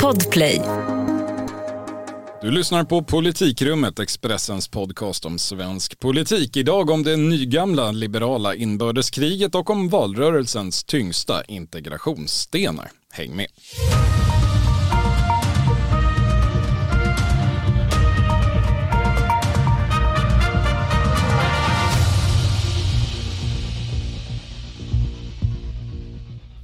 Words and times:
Podplay. 0.00 0.62
Du 2.42 2.50
lyssnar 2.50 2.84
på 2.84 3.02
Politikrummet, 3.02 3.98
Expressens 3.98 4.68
podcast 4.68 5.26
om 5.26 5.38
svensk 5.38 6.00
politik. 6.00 6.56
Idag 6.56 6.90
om 6.90 7.02
det 7.02 7.16
nygamla 7.16 7.90
liberala 7.90 8.54
inbördeskriget 8.54 9.54
och 9.54 9.70
om 9.70 9.88
valrörelsens 9.88 10.84
tyngsta 10.84 11.44
integrationsstenar. 11.44 12.90
Häng 13.12 13.36
med! 13.36 13.46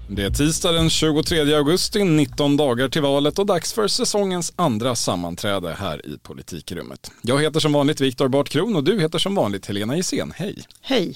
Det 0.08 0.22
är 0.22 0.30
tisdag 0.30 0.72
den 0.72 0.90
23 0.90 1.54
augusti, 1.54 2.04
19 2.04 2.56
dagar 2.56 2.88
till 2.88 3.02
valet 3.02 3.38
och 3.38 3.46
dags 3.46 3.72
för 3.72 3.88
säsongens 3.88 4.52
andra 4.56 4.94
sammanträde 4.94 5.72
här 5.78 6.06
i 6.06 6.18
politikrummet. 6.18 7.10
Jag 7.22 7.42
heter 7.42 7.60
som 7.60 7.72
vanligt 7.72 8.00
Viktor 8.00 8.28
Bart 8.28 8.48
Kron 8.48 8.76
och 8.76 8.84
du 8.84 9.00
heter 9.00 9.18
som 9.18 9.34
vanligt 9.34 9.66
Helena 9.66 9.96
Gissén. 9.96 10.32
Hej! 10.36 10.66
Hej! 10.80 11.14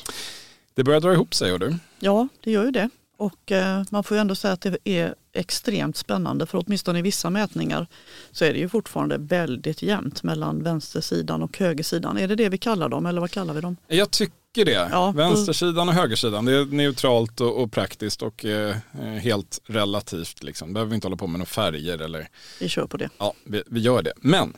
Det 0.75 0.85
börjar 0.85 1.01
dra 1.01 1.13
ihop 1.13 1.35
sig, 1.35 1.59
du. 1.59 1.77
Ja, 2.01 2.29
det 2.45 2.51
gör 2.51 2.65
ju 2.65 2.71
det. 2.71 2.91
Och 3.17 3.53
eh, 3.53 3.83
man 3.91 4.05
får 4.05 4.17
ju 4.17 4.21
ändå 4.21 4.35
säga 4.35 4.53
att 4.53 4.61
det 4.61 4.79
är 4.85 5.15
extremt 5.33 5.97
spännande 5.97 6.47
för 6.47 6.65
åtminstone 6.67 6.99
i 6.99 7.03
vissa 7.03 7.31
mätningar 7.31 7.87
så 8.31 8.45
är 8.45 8.53
det 8.53 8.59
ju 8.59 8.69
fortfarande 8.69 9.19
väldigt 9.19 9.83
jämnt 9.83 10.23
mellan 10.23 10.63
vänstersidan 10.63 11.43
och 11.43 11.59
högersidan. 11.59 12.19
Är 12.19 12.29
det 12.29 12.35
det 12.35 12.49
vi 12.49 12.59
kallar 12.59 12.89
dem 12.89 13.07
eller 13.07 13.21
vad 13.21 13.31
kallar 13.31 13.55
vi 13.55 13.61
dem? 13.61 13.77
Jag 13.89 14.11
tycker 14.11 14.40
det. 14.53 14.89
Ja, 14.91 15.11
Vänstersidan 15.11 15.89
och 15.89 15.95
högersidan, 15.95 16.45
det 16.45 16.53
är 16.53 16.65
neutralt 16.65 17.41
och, 17.41 17.63
och 17.63 17.73
praktiskt 17.73 18.23
och 18.23 18.45
eh, 18.45 18.77
helt 19.21 19.61
relativt. 19.67 20.43
Liksom. 20.43 20.73
Behöver 20.73 20.91
vi 20.91 20.95
inte 20.95 21.07
hålla 21.07 21.17
på 21.17 21.27
med 21.27 21.39
några 21.39 21.49
färger 21.49 21.99
eller... 21.99 22.29
Vi 22.61 22.69
kör 22.69 22.87
på 22.87 22.97
det. 22.97 23.11
Ja, 23.19 23.35
vi, 23.45 23.63
vi, 23.67 23.81
gör 23.81 24.03
det. 24.03 24.13
Men 24.17 24.57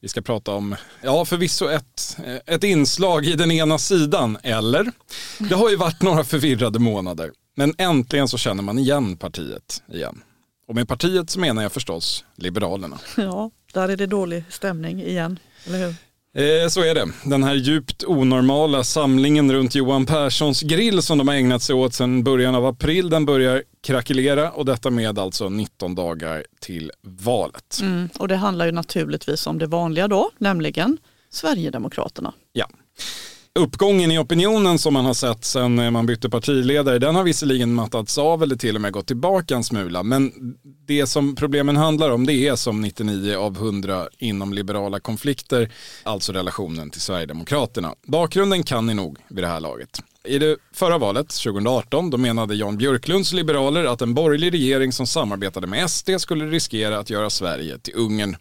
vi 0.00 0.08
ska 0.08 0.20
prata 0.20 0.52
om, 0.52 0.76
ja 1.02 1.24
förvisso 1.24 1.68
ett, 1.68 2.16
ett 2.46 2.64
inslag 2.64 3.26
i 3.26 3.34
den 3.34 3.50
ena 3.50 3.78
sidan, 3.78 4.38
eller? 4.42 4.92
Det 5.38 5.54
har 5.54 5.70
ju 5.70 5.76
varit 5.76 6.02
några 6.02 6.24
förvirrade 6.24 6.78
månader. 6.78 7.32
Men 7.54 7.74
äntligen 7.78 8.28
så 8.28 8.38
känner 8.38 8.62
man 8.62 8.78
igen 8.78 9.16
partiet 9.16 9.82
igen. 9.92 10.22
Och 10.68 10.74
med 10.74 10.88
partiet 10.88 11.30
så 11.30 11.40
menar 11.40 11.62
jag 11.62 11.72
förstås 11.72 12.24
Liberalerna. 12.36 12.98
Ja, 13.16 13.50
där 13.72 13.88
är 13.88 13.96
det 13.96 14.06
dålig 14.06 14.44
stämning 14.50 15.02
igen, 15.02 15.38
eller 15.66 15.86
hur? 15.86 15.94
Eh, 16.34 16.68
så 16.68 16.80
är 16.80 16.94
det. 16.94 17.08
Den 17.24 17.42
här 17.42 17.54
djupt 17.54 18.04
onormala 18.04 18.84
samlingen 18.84 19.52
runt 19.52 19.74
Johan 19.74 20.06
Perssons 20.06 20.62
grill 20.62 21.02
som 21.02 21.18
de 21.18 21.28
har 21.28 21.34
ägnat 21.34 21.62
sig 21.62 21.74
åt 21.74 21.94
sedan 21.94 22.24
början 22.24 22.54
av 22.54 22.66
april, 22.66 23.10
den 23.10 23.26
börjar 23.26 23.62
krackelera 23.82 24.50
och 24.50 24.64
detta 24.64 24.90
med 24.90 25.18
alltså 25.18 25.48
19 25.48 25.94
dagar 25.94 26.44
till 26.60 26.92
valet. 27.02 27.78
Mm, 27.82 28.08
och 28.18 28.28
det 28.28 28.36
handlar 28.36 28.66
ju 28.66 28.72
naturligtvis 28.72 29.46
om 29.46 29.58
det 29.58 29.66
vanliga 29.66 30.08
då, 30.08 30.30
nämligen 30.38 30.98
Sverigedemokraterna. 31.30 32.32
Uppgången 33.58 34.10
i 34.10 34.18
opinionen 34.18 34.78
som 34.78 34.94
man 34.94 35.04
har 35.04 35.14
sett 35.14 35.44
sen 35.44 35.78
eh, 35.78 35.90
man 35.90 36.06
bytte 36.06 36.30
partiledare, 36.30 36.98
den 36.98 37.14
har 37.14 37.24
visserligen 37.24 37.74
mattats 37.74 38.18
av 38.18 38.42
eller 38.42 38.56
till 38.56 38.74
och 38.74 38.80
med 38.80 38.92
gått 38.92 39.06
tillbaka 39.06 39.54
en 39.54 39.64
smula. 39.64 40.02
Men 40.02 40.32
det 40.86 41.06
som 41.06 41.36
problemen 41.36 41.76
handlar 41.76 42.10
om 42.10 42.26
det 42.26 42.32
är 42.32 42.56
som 42.56 42.80
99 42.80 43.36
av 43.36 43.56
100 43.56 44.08
inom 44.18 44.52
liberala 44.52 45.00
konflikter, 45.00 45.72
alltså 46.02 46.32
relationen 46.32 46.90
till 46.90 47.00
Sverigedemokraterna. 47.00 47.94
Bakgrunden 48.06 48.62
kan 48.62 48.86
ni 48.86 48.94
nog 48.94 49.18
vid 49.28 49.44
det 49.44 49.48
här 49.48 49.60
laget. 49.60 50.00
I 50.24 50.38
det 50.38 50.56
förra 50.72 50.98
valet, 50.98 51.28
2018, 51.28 52.10
då 52.10 52.16
menade 52.16 52.54
Jan 52.54 52.76
Björklunds 52.76 53.32
liberaler 53.32 53.84
att 53.84 54.02
en 54.02 54.14
borgerlig 54.14 54.52
regering 54.52 54.92
som 54.92 55.06
samarbetade 55.06 55.66
med 55.66 55.90
SD 55.90 56.10
skulle 56.18 56.46
riskera 56.46 56.98
att 56.98 57.10
göra 57.10 57.30
Sverige 57.30 57.78
till 57.78 57.94
Ungern. 57.96 58.36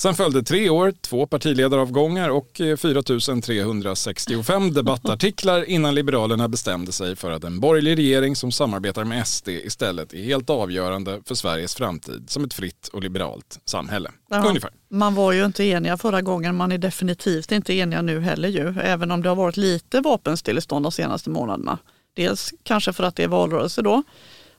Sen 0.00 0.14
följde 0.14 0.42
tre 0.42 0.70
år, 0.70 0.92
två 1.00 1.26
partiledaravgångar 1.26 2.28
och 2.28 2.50
4365 2.56 4.62
eh, 4.62 4.72
debattartiklar 4.72 5.64
innan 5.64 5.94
Liberalerna 5.94 6.48
bestämde 6.48 6.92
sig 6.92 7.16
för 7.16 7.30
att 7.30 7.44
en 7.44 7.60
borgerlig 7.60 7.98
regering 7.98 8.36
som 8.36 8.52
samarbetar 8.52 9.04
med 9.04 9.26
SD 9.26 9.48
istället 9.48 10.14
är 10.14 10.22
helt 10.22 10.50
avgörande 10.50 11.20
för 11.24 11.34
Sveriges 11.34 11.74
framtid 11.74 12.30
som 12.30 12.44
ett 12.44 12.54
fritt 12.54 12.88
och 12.88 13.02
liberalt 13.02 13.60
samhälle. 13.64 14.10
Ungefär. 14.46 14.70
Man 14.88 15.14
var 15.14 15.32
ju 15.32 15.44
inte 15.44 15.64
eniga 15.64 15.96
förra 15.96 16.22
gången, 16.22 16.56
man 16.56 16.72
är 16.72 16.78
definitivt 16.78 17.52
inte 17.52 17.74
eniga 17.74 18.02
nu 18.02 18.20
heller 18.20 18.48
ju, 18.48 18.80
även 18.80 19.10
om 19.10 19.22
det 19.22 19.28
har 19.28 19.36
varit 19.36 19.56
lite 19.56 20.00
vapenstillestånd 20.00 20.84
de 20.84 20.92
senaste 20.92 21.30
månaderna. 21.30 21.78
Dels 22.14 22.54
kanske 22.62 22.92
för 22.92 23.04
att 23.04 23.16
det 23.16 23.24
är 23.24 23.28
valrörelse 23.28 23.82
då 23.82 24.02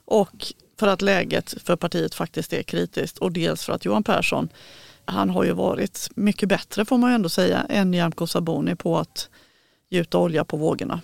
och 0.04 0.52
för 0.78 0.86
att 0.86 1.02
läget 1.02 1.54
för 1.64 1.76
partiet 1.76 2.14
faktiskt 2.14 2.52
är 2.52 2.62
kritiskt 2.62 3.18
och 3.18 3.32
dels 3.32 3.64
för 3.64 3.72
att 3.72 3.84
Johan 3.84 4.04
Persson 4.04 4.48
han 5.04 5.30
har 5.30 5.44
ju 5.44 5.52
varit 5.52 6.08
mycket 6.14 6.48
bättre 6.48 6.84
får 6.84 6.98
man 6.98 7.10
ju 7.10 7.14
ändå 7.14 7.28
säga 7.28 7.66
än 7.68 7.90
Nyamko 7.90 8.26
Sabuni 8.26 8.76
på 8.76 8.98
att 8.98 9.28
gjuta 9.90 10.18
olja 10.18 10.44
på 10.44 10.56
vågorna. 10.56 11.00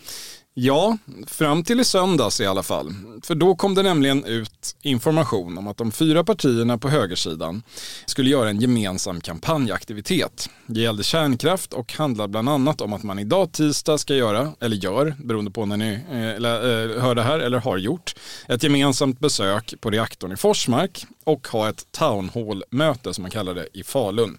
Ja, 0.60 0.98
fram 1.26 1.64
till 1.64 1.81
i 1.81 1.84
söndags 1.84 2.41
i 2.41 2.47
alla 2.47 2.62
fall. 2.62 2.94
För 3.22 3.34
då 3.34 3.56
kom 3.56 3.75
det 3.75 3.82
nämligen 3.82 4.25
ut 4.25 4.76
information 4.82 5.59
om 5.59 5.66
att 5.66 5.76
de 5.76 5.92
fyra 5.92 6.25
partierna 6.25 6.78
på 6.78 6.88
högersidan 6.88 7.62
skulle 8.06 8.31
göra 8.31 8.48
en 8.48 8.60
gemensam 8.60 9.20
kampanjaktivitet. 9.20 10.50
Det 10.66 10.80
gällde 10.80 11.03
kärnkraft 11.03 11.72
och 11.72 11.92
handlar 11.92 12.28
bland 12.28 12.48
annat 12.48 12.80
om 12.80 12.92
att 12.92 13.03
man 13.03 13.19
idag 13.19 13.53
tisdag 13.53 13.98
ska 13.98 14.15
göra, 14.15 14.53
eller 14.60 14.76
gör, 14.76 15.16
beroende 15.25 15.50
på 15.50 15.66
när 15.66 15.76
ni 15.76 15.92
eh, 16.10 16.30
eh 16.30 17.03
hör 17.03 17.15
det 17.15 17.22
här 17.22 17.38
eller 17.38 17.59
har 17.59 17.78
gjort, 17.78 18.15
ett 18.48 18.62
gemensamt 18.62 19.20
besök 19.20 19.75
på 19.80 19.91
reaktorn 19.91 20.32
i 20.32 20.36
Forsmark 20.36 21.06
och 21.28 21.49
ha 21.49 21.69
ett 21.69 21.93
town 21.93 22.31
hall-möte 22.34 23.15
som 23.15 23.22
man 23.22 23.31
kallar 23.31 23.55
det 23.55 23.69
i 23.72 23.83
Falun. 23.83 24.39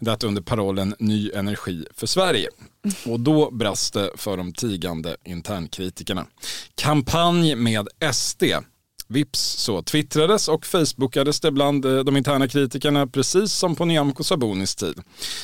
Det 0.00 0.24
under 0.24 0.42
parollen 0.42 0.94
Ny 0.98 1.30
energi 1.30 1.86
för 1.94 2.06
Sverige. 2.06 2.48
Och 3.06 3.20
då 3.20 3.50
brast 3.50 3.94
det 3.94 4.10
för 4.16 4.36
de 4.36 4.52
tigande 4.52 5.16
internkritikerna. 5.24 6.26
Kampanj 6.74 7.54
med 7.54 7.88
SD. 8.12 8.42
Vips 9.08 9.40
så 9.40 9.82
twittrades 9.82 10.48
och 10.48 10.66
facebookades 10.66 11.40
det 11.40 11.50
bland 11.50 11.84
eh, 11.84 11.98
de 11.98 12.16
interna 12.16 12.48
kritikerna 12.48 13.06
precis 13.06 13.52
som 13.52 13.76
på 13.76 13.84
Nyamko 13.84 14.24
Sabunis 14.24 14.74
tid. 14.74 14.94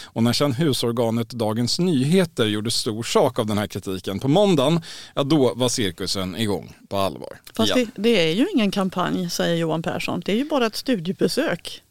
Och 0.04 0.22
när 0.22 0.32
sedan 0.32 0.52
husorganet 0.52 1.30
Dagens 1.30 1.78
Nyheter 1.78 2.46
gjorde 2.46 2.70
stor 2.70 3.02
sak 3.02 3.38
av 3.38 3.46
den 3.46 3.58
här 3.58 3.66
kritiken 3.66 4.18
på 4.18 4.28
måndagen, 4.28 4.80
ja 5.14 5.22
då 5.22 5.54
var 5.54 5.68
cirkusen 5.68 6.36
igång 6.36 6.76
på 6.88 6.96
allvar. 6.96 7.40
Fast 7.56 7.74
det, 7.74 7.86
det 7.94 8.30
är 8.30 8.34
ju 8.34 8.46
ingen 8.54 8.70
kampanj, 8.70 9.30
säger 9.30 9.56
Johan 9.56 9.82
Persson. 9.82 10.22
Det 10.24 10.32
är 10.32 10.36
ju 10.36 10.48
bara 10.48 10.66
ett 10.66 10.76
studiebesök. 10.76 11.82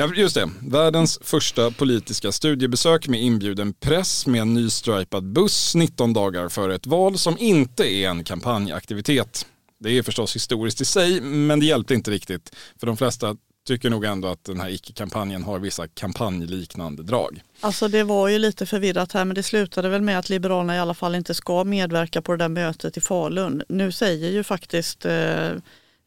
Ja, 0.00 0.14
just 0.14 0.34
det. 0.34 0.50
Världens 0.60 1.18
första 1.22 1.70
politiska 1.70 2.32
studiebesök 2.32 3.08
med 3.08 3.22
inbjuden 3.22 3.72
press 3.72 4.26
med 4.26 4.40
en 4.40 4.54
nystripad 4.54 5.24
buss 5.24 5.74
19 5.74 6.12
dagar 6.12 6.48
före 6.48 6.74
ett 6.74 6.86
val 6.86 7.18
som 7.18 7.38
inte 7.38 7.92
är 7.92 8.08
en 8.08 8.24
kampanjaktivitet. 8.24 9.46
Det 9.78 9.90
är 9.90 10.02
förstås 10.02 10.36
historiskt 10.36 10.80
i 10.80 10.84
sig, 10.84 11.20
men 11.20 11.60
det 11.60 11.66
hjälpte 11.66 11.94
inte 11.94 12.10
riktigt. 12.10 12.56
För 12.80 12.86
de 12.86 12.96
flesta 12.96 13.36
tycker 13.68 13.90
nog 13.90 14.04
ändå 14.04 14.28
att 14.28 14.44
den 14.44 14.60
här 14.60 14.68
icke-kampanjen 14.68 15.42
har 15.42 15.58
vissa 15.58 15.88
kampanjliknande 15.88 17.02
drag. 17.02 17.42
Alltså 17.60 17.88
det 17.88 18.02
var 18.02 18.28
ju 18.28 18.38
lite 18.38 18.66
förvirrat 18.66 19.12
här 19.12 19.24
men 19.24 19.34
det 19.34 19.42
slutade 19.42 19.88
väl 19.88 20.02
med 20.02 20.18
att 20.18 20.28
Liberalerna 20.28 20.76
i 20.76 20.78
alla 20.78 20.94
fall 20.94 21.14
inte 21.14 21.34
ska 21.34 21.64
medverka 21.64 22.22
på 22.22 22.32
det 22.32 22.38
där 22.38 22.48
mötet 22.48 22.96
i 22.96 23.00
Falun. 23.00 23.62
Nu 23.68 23.92
säger 23.92 24.30
ju 24.30 24.44
faktiskt 24.44 25.04
eh, 25.04 25.50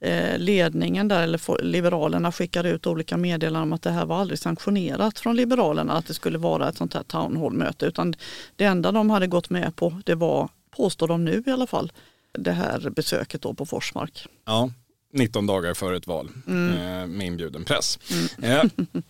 eh 0.01 0.37
ledningen 0.37 1.07
där, 1.07 1.23
eller 1.23 1.63
Liberalerna 1.63 2.31
skickar 2.31 2.63
ut 2.63 2.87
olika 2.87 3.17
meddelanden 3.17 3.63
om 3.63 3.73
att 3.73 3.81
det 3.81 3.91
här 3.91 4.05
var 4.05 4.17
aldrig 4.21 4.39
sanktionerat 4.39 5.19
från 5.19 5.35
Liberalerna 5.35 5.93
att 5.93 6.07
det 6.07 6.13
skulle 6.13 6.37
vara 6.37 6.69
ett 6.69 6.77
sånt 6.77 6.93
här 6.93 7.03
town 7.03 7.37
hall-möte. 7.37 7.85
Utan 7.85 8.13
det 8.55 8.65
enda 8.65 8.91
de 8.91 9.09
hade 9.09 9.27
gått 9.27 9.49
med 9.49 9.75
på 9.75 10.01
det 10.05 10.15
var, 10.15 10.49
påstår 10.77 11.07
de 11.07 11.25
nu 11.25 11.43
i 11.45 11.51
alla 11.51 11.67
fall, 11.67 11.91
det 12.31 12.51
här 12.51 12.89
besöket 12.89 13.41
då 13.41 13.53
på 13.53 13.65
Forsmark. 13.65 14.25
Ja, 14.45 14.71
19 15.13 15.45
dagar 15.45 15.73
före 15.73 15.97
ett 15.97 16.07
val 16.07 16.29
mm. 16.47 16.69
Eh, 16.69 17.07
med 17.07 17.27
inbjuden 17.27 17.65
press. 17.65 17.99
Mm. 18.39 18.51
Eh, 18.51 18.63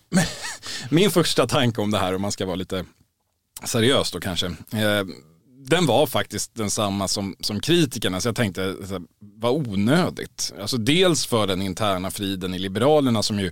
min 0.89 1.12
första 1.12 1.47
tanke 1.47 1.81
om 1.81 1.91
det 1.91 1.97
här, 1.97 2.15
om 2.15 2.21
man 2.21 2.31
ska 2.31 2.45
vara 2.45 2.56
lite 2.56 2.85
seriös 3.65 4.12
då 4.12 4.19
kanske, 4.19 4.56
den 5.65 5.85
var 5.85 6.07
faktiskt 6.07 6.56
densamma 6.56 7.07
som, 7.07 7.35
som 7.39 7.59
kritikerna. 7.59 8.21
Så 8.21 8.27
jag 8.27 8.35
tänkte, 8.35 8.75
vad 9.19 9.67
onödigt. 9.67 10.53
Alltså 10.62 10.77
dels 10.77 11.25
för 11.25 11.47
den 11.47 11.62
interna 11.62 12.12
friden 12.12 12.53
i 12.53 12.59
Liberalerna 12.59 13.24
som 13.24 13.39
ju 13.39 13.51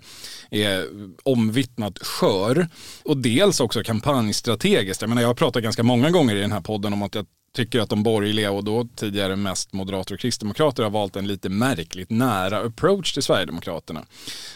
är 0.52 0.88
omvittnat 1.24 2.00
skör. 2.00 2.68
Och 3.04 3.18
dels 3.18 3.60
också 3.60 3.84
kampanjstrategiskt. 3.84 5.02
Jag 5.02 5.10
menar 5.10 5.22
jag 5.22 5.30
har 5.30 5.36
pratat 5.36 5.64
ganska 5.64 5.84
många 5.84 6.10
gånger 6.10 6.36
i 6.36 6.42
den 6.42 6.52
här 6.52 6.62
podden 6.62 6.94
om 6.94 7.02
att 7.02 7.16
jag 7.16 7.26
tycker 7.60 7.80
att 7.80 7.90
de 7.90 8.04
borgerliga 8.04 8.52
och 8.52 8.64
då 8.64 8.88
tidigare 8.96 9.36
mest 9.36 9.74
moderater 9.74 10.14
och 10.14 10.20
kristdemokrater 10.20 10.84
har 10.84 10.90
valt 10.90 11.16
en 11.16 11.28
lite 11.28 11.50
märkligt 11.50 12.10
nära 12.10 12.60
approach 12.60 13.14
till 13.14 13.24
Sverigedemokraterna. 13.24 14.06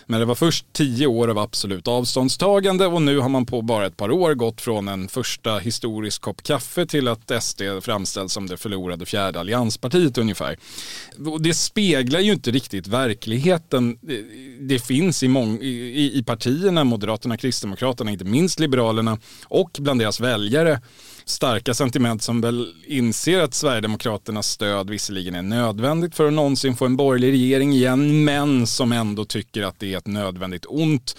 Men 0.06 0.20
det 0.20 0.26
var 0.26 0.36
först 0.36 0.66
tio 0.74 1.08
år 1.08 1.28
av 1.28 1.38
absolut 1.38 1.88
avståndstagande 1.88 2.86
och 2.86 3.02
nu 3.02 3.20
har 3.20 3.30
man 3.30 3.46
på 3.46 3.62
bara 3.62 3.86
ett 3.86 3.98
par 3.98 4.12
år 4.12 4.34
gått 4.34 4.62
från 4.62 4.88
en 4.88 5.08
första 5.08 5.60
historisk 5.60 6.22
kopp 6.22 6.44
kaffe 6.44 6.86
till 6.86 7.08
att 7.08 7.44
SD 7.44 7.62
framställs 7.82 8.34
som 8.34 8.48
det 8.48 8.58
förlorade 8.58 9.06
fjärde 9.06 9.40
allianspartiet 9.40 10.18
ungefär. 10.18 10.58
Det 11.40 11.54
speglar 11.54 12.20
ju 12.20 12.34
inte 12.34 12.52
riktigt 12.52 12.88
verkligheten. 12.88 13.98
Det 14.60 14.80
finns 14.80 15.24
i, 15.24 15.28
mång, 15.28 15.60
i, 15.62 16.12
i 16.14 16.24
partierna, 16.24 16.84
Moderaterna, 16.84 17.38
Kristdemokraterna, 17.38 18.12
inte 18.12 18.26
minst 18.26 18.60
Liberalerna 18.60 19.18
och 19.46 19.78
bland 19.80 20.00
deras 20.00 20.20
väljare 20.20 20.82
starka 21.26 21.74
sentiment 21.74 22.24
som 22.24 22.42
väl 22.42 22.74
inser 22.88 23.40
att 23.40 23.54
Sverigedemokraternas 23.54 24.50
stöd 24.50 24.90
visserligen 24.90 25.36
är 25.36 25.42
nödvändigt 25.42 26.16
för 26.16 26.28
att 26.28 26.34
någonsin 26.34 26.76
få 26.76 26.86
en 26.86 26.96
borgerlig 26.96 27.32
regering 27.32 27.74
igen, 27.74 28.24
men 28.24 28.68
som 28.68 28.92
ändå 28.92 29.26
tycker 29.26 29.64
att 29.64 29.80
det 29.80 29.94
är 29.94 29.98
ett 29.98 30.08
nödvändigt 30.08 30.66
ont 30.68 31.16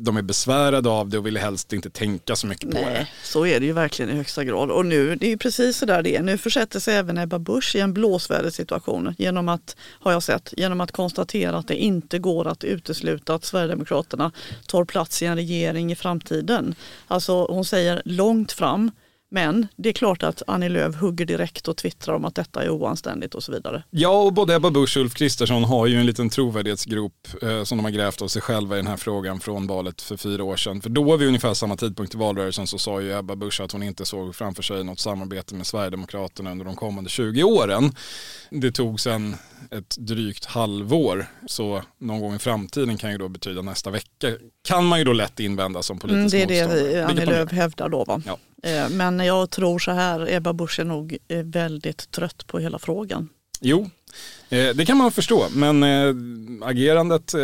de 0.00 0.16
är 0.16 0.22
besvärade 0.22 0.88
av 0.88 1.08
det 1.08 1.18
och 1.18 1.26
vill 1.26 1.36
helst 1.36 1.72
inte 1.72 1.90
tänka 1.90 2.36
så 2.36 2.46
mycket 2.46 2.68
Nej, 2.72 2.84
på 2.84 2.90
det. 2.90 3.06
Så 3.22 3.46
är 3.46 3.60
det 3.60 3.66
ju 3.66 3.72
verkligen 3.72 4.10
i 4.10 4.14
högsta 4.14 4.44
grad. 4.44 4.70
Och 4.70 4.86
nu, 4.86 5.16
det 5.16 5.32
är 5.32 5.36
precis 5.36 5.76
så 5.76 5.86
där 5.86 6.02
det 6.02 6.16
är. 6.16 6.22
Nu 6.22 6.38
försätter 6.38 6.80
sig 6.80 6.96
även 6.96 7.18
Ebba 7.18 7.38
Busch 7.38 7.76
i 7.76 7.80
en 7.80 7.92
blåsvädersituation 7.92 9.14
genom 9.18 9.48
att, 9.48 9.76
har 10.00 10.12
jag 10.12 10.22
sett, 10.22 10.54
genom 10.56 10.80
att 10.80 10.92
konstatera 10.92 11.56
att 11.56 11.68
det 11.68 11.76
inte 11.76 12.18
går 12.18 12.46
att 12.46 12.64
utesluta 12.64 13.34
att 13.34 13.44
Sverigedemokraterna 13.44 14.32
tar 14.66 14.84
plats 14.84 15.22
i 15.22 15.26
en 15.26 15.36
regering 15.36 15.92
i 15.92 15.96
framtiden. 15.96 16.74
Alltså 17.06 17.46
hon 17.46 17.64
säger 17.64 18.02
långt 18.04 18.52
fram 18.52 18.90
men 19.34 19.68
det 19.76 19.88
är 19.88 19.92
klart 19.92 20.22
att 20.22 20.42
Annie 20.46 20.68
Lööf 20.68 20.94
hugger 20.94 21.26
direkt 21.26 21.68
och 21.68 21.76
twittrar 21.76 22.14
om 22.14 22.24
att 22.24 22.34
detta 22.34 22.64
är 22.64 22.70
oanständigt 22.70 23.34
och 23.34 23.42
så 23.42 23.52
vidare. 23.52 23.82
Ja, 23.90 24.22
och 24.22 24.32
både 24.32 24.54
Ebba 24.54 24.70
Busch 24.70 24.96
och 24.96 25.00
Ulf 25.00 25.14
Kristersson 25.14 25.64
har 25.64 25.86
ju 25.86 25.96
en 25.96 26.06
liten 26.06 26.30
trovärdighetsgrop 26.30 27.28
eh, 27.42 27.64
som 27.64 27.78
de 27.78 27.84
har 27.84 27.90
grävt 27.90 28.22
av 28.22 28.28
sig 28.28 28.42
själva 28.42 28.74
i 28.74 28.78
den 28.78 28.86
här 28.86 28.96
frågan 28.96 29.40
från 29.40 29.66
valet 29.66 30.02
för 30.02 30.16
fyra 30.16 30.44
år 30.44 30.56
sedan. 30.56 30.80
För 30.80 30.90
då 30.90 31.16
vid 31.16 31.28
ungefär 31.28 31.54
samma 31.54 31.76
tidpunkt 31.76 32.14
i 32.14 32.18
valrörelsen 32.18 32.66
så 32.66 32.78
sa 32.78 33.00
ju 33.00 33.18
Ebba 33.18 33.36
Busch 33.36 33.60
att 33.60 33.72
hon 33.72 33.82
inte 33.82 34.04
såg 34.04 34.34
framför 34.34 34.62
sig 34.62 34.84
något 34.84 35.00
samarbete 35.00 35.54
med 35.54 35.66
Sverigedemokraterna 35.66 36.50
under 36.50 36.64
de 36.64 36.76
kommande 36.76 37.10
20 37.10 37.42
åren. 37.42 37.92
Det 38.50 38.72
tog 38.72 39.00
sen 39.00 39.36
ett 39.70 39.96
drygt 39.98 40.44
halvår, 40.44 41.26
så 41.46 41.82
någon 41.98 42.20
gång 42.20 42.34
i 42.34 42.38
framtiden 42.38 42.96
kan 42.96 43.10
ju 43.10 43.18
då 43.18 43.28
betyda 43.28 43.62
nästa 43.62 43.90
vecka. 43.90 44.28
Kan 44.68 44.84
man 44.84 44.98
ju 44.98 45.04
då 45.04 45.12
lätt 45.12 45.40
invända 45.40 45.82
som 45.82 45.98
politisk 45.98 46.34
mm, 46.34 46.48
Det 46.48 46.58
är 46.58 46.68
motståndare. 46.68 46.94
det 46.94 47.06
Annie 47.06 47.26
Lööf 47.26 47.52
hävdar 47.52 47.88
då 47.88 48.04
va? 48.04 48.22
Ja. 48.26 48.38
Eh, 48.64 48.88
men 48.88 49.18
jag 49.18 49.50
tror 49.50 49.78
så 49.78 49.90
här, 49.90 50.32
Ebba 50.32 50.52
Busch 50.52 50.80
är 50.80 50.84
nog 50.84 51.18
eh, 51.28 51.42
väldigt 51.44 52.10
trött 52.10 52.46
på 52.46 52.58
hela 52.58 52.78
frågan. 52.78 53.28
Jo, 53.60 53.90
eh, 54.48 54.74
det 54.74 54.86
kan 54.86 54.96
man 54.96 55.12
förstå, 55.12 55.46
men 55.54 55.82
agerandet 56.62 57.34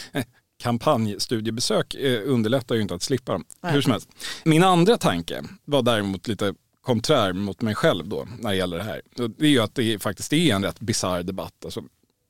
kampanjstudiebesök 0.62 1.94
underlättar 2.24 2.74
ju 2.74 2.82
inte 2.82 2.94
att 2.94 3.02
slippa 3.02 3.32
dem. 3.32 3.44
Hur 3.62 3.82
som 3.82 3.92
helst. 3.92 4.08
Min 4.44 4.62
andra 4.62 4.96
tanke 4.96 5.42
var 5.64 5.82
däremot 5.82 6.28
lite 6.28 6.54
konträr 6.82 7.32
mot 7.32 7.62
mig 7.62 7.74
själv 7.74 8.08
då 8.08 8.28
när 8.38 8.50
det 8.50 8.56
gäller 8.56 8.78
det 8.78 8.84
här. 8.84 9.02
Det 9.14 9.46
är 9.46 9.50
ju 9.50 9.60
att 9.60 9.74
det 9.74 10.02
faktiskt 10.02 10.32
är 10.32 10.54
en 10.54 10.64
rätt 10.64 10.80
bisarr 10.80 11.22
debatt. 11.22 11.64
Alltså, 11.64 11.82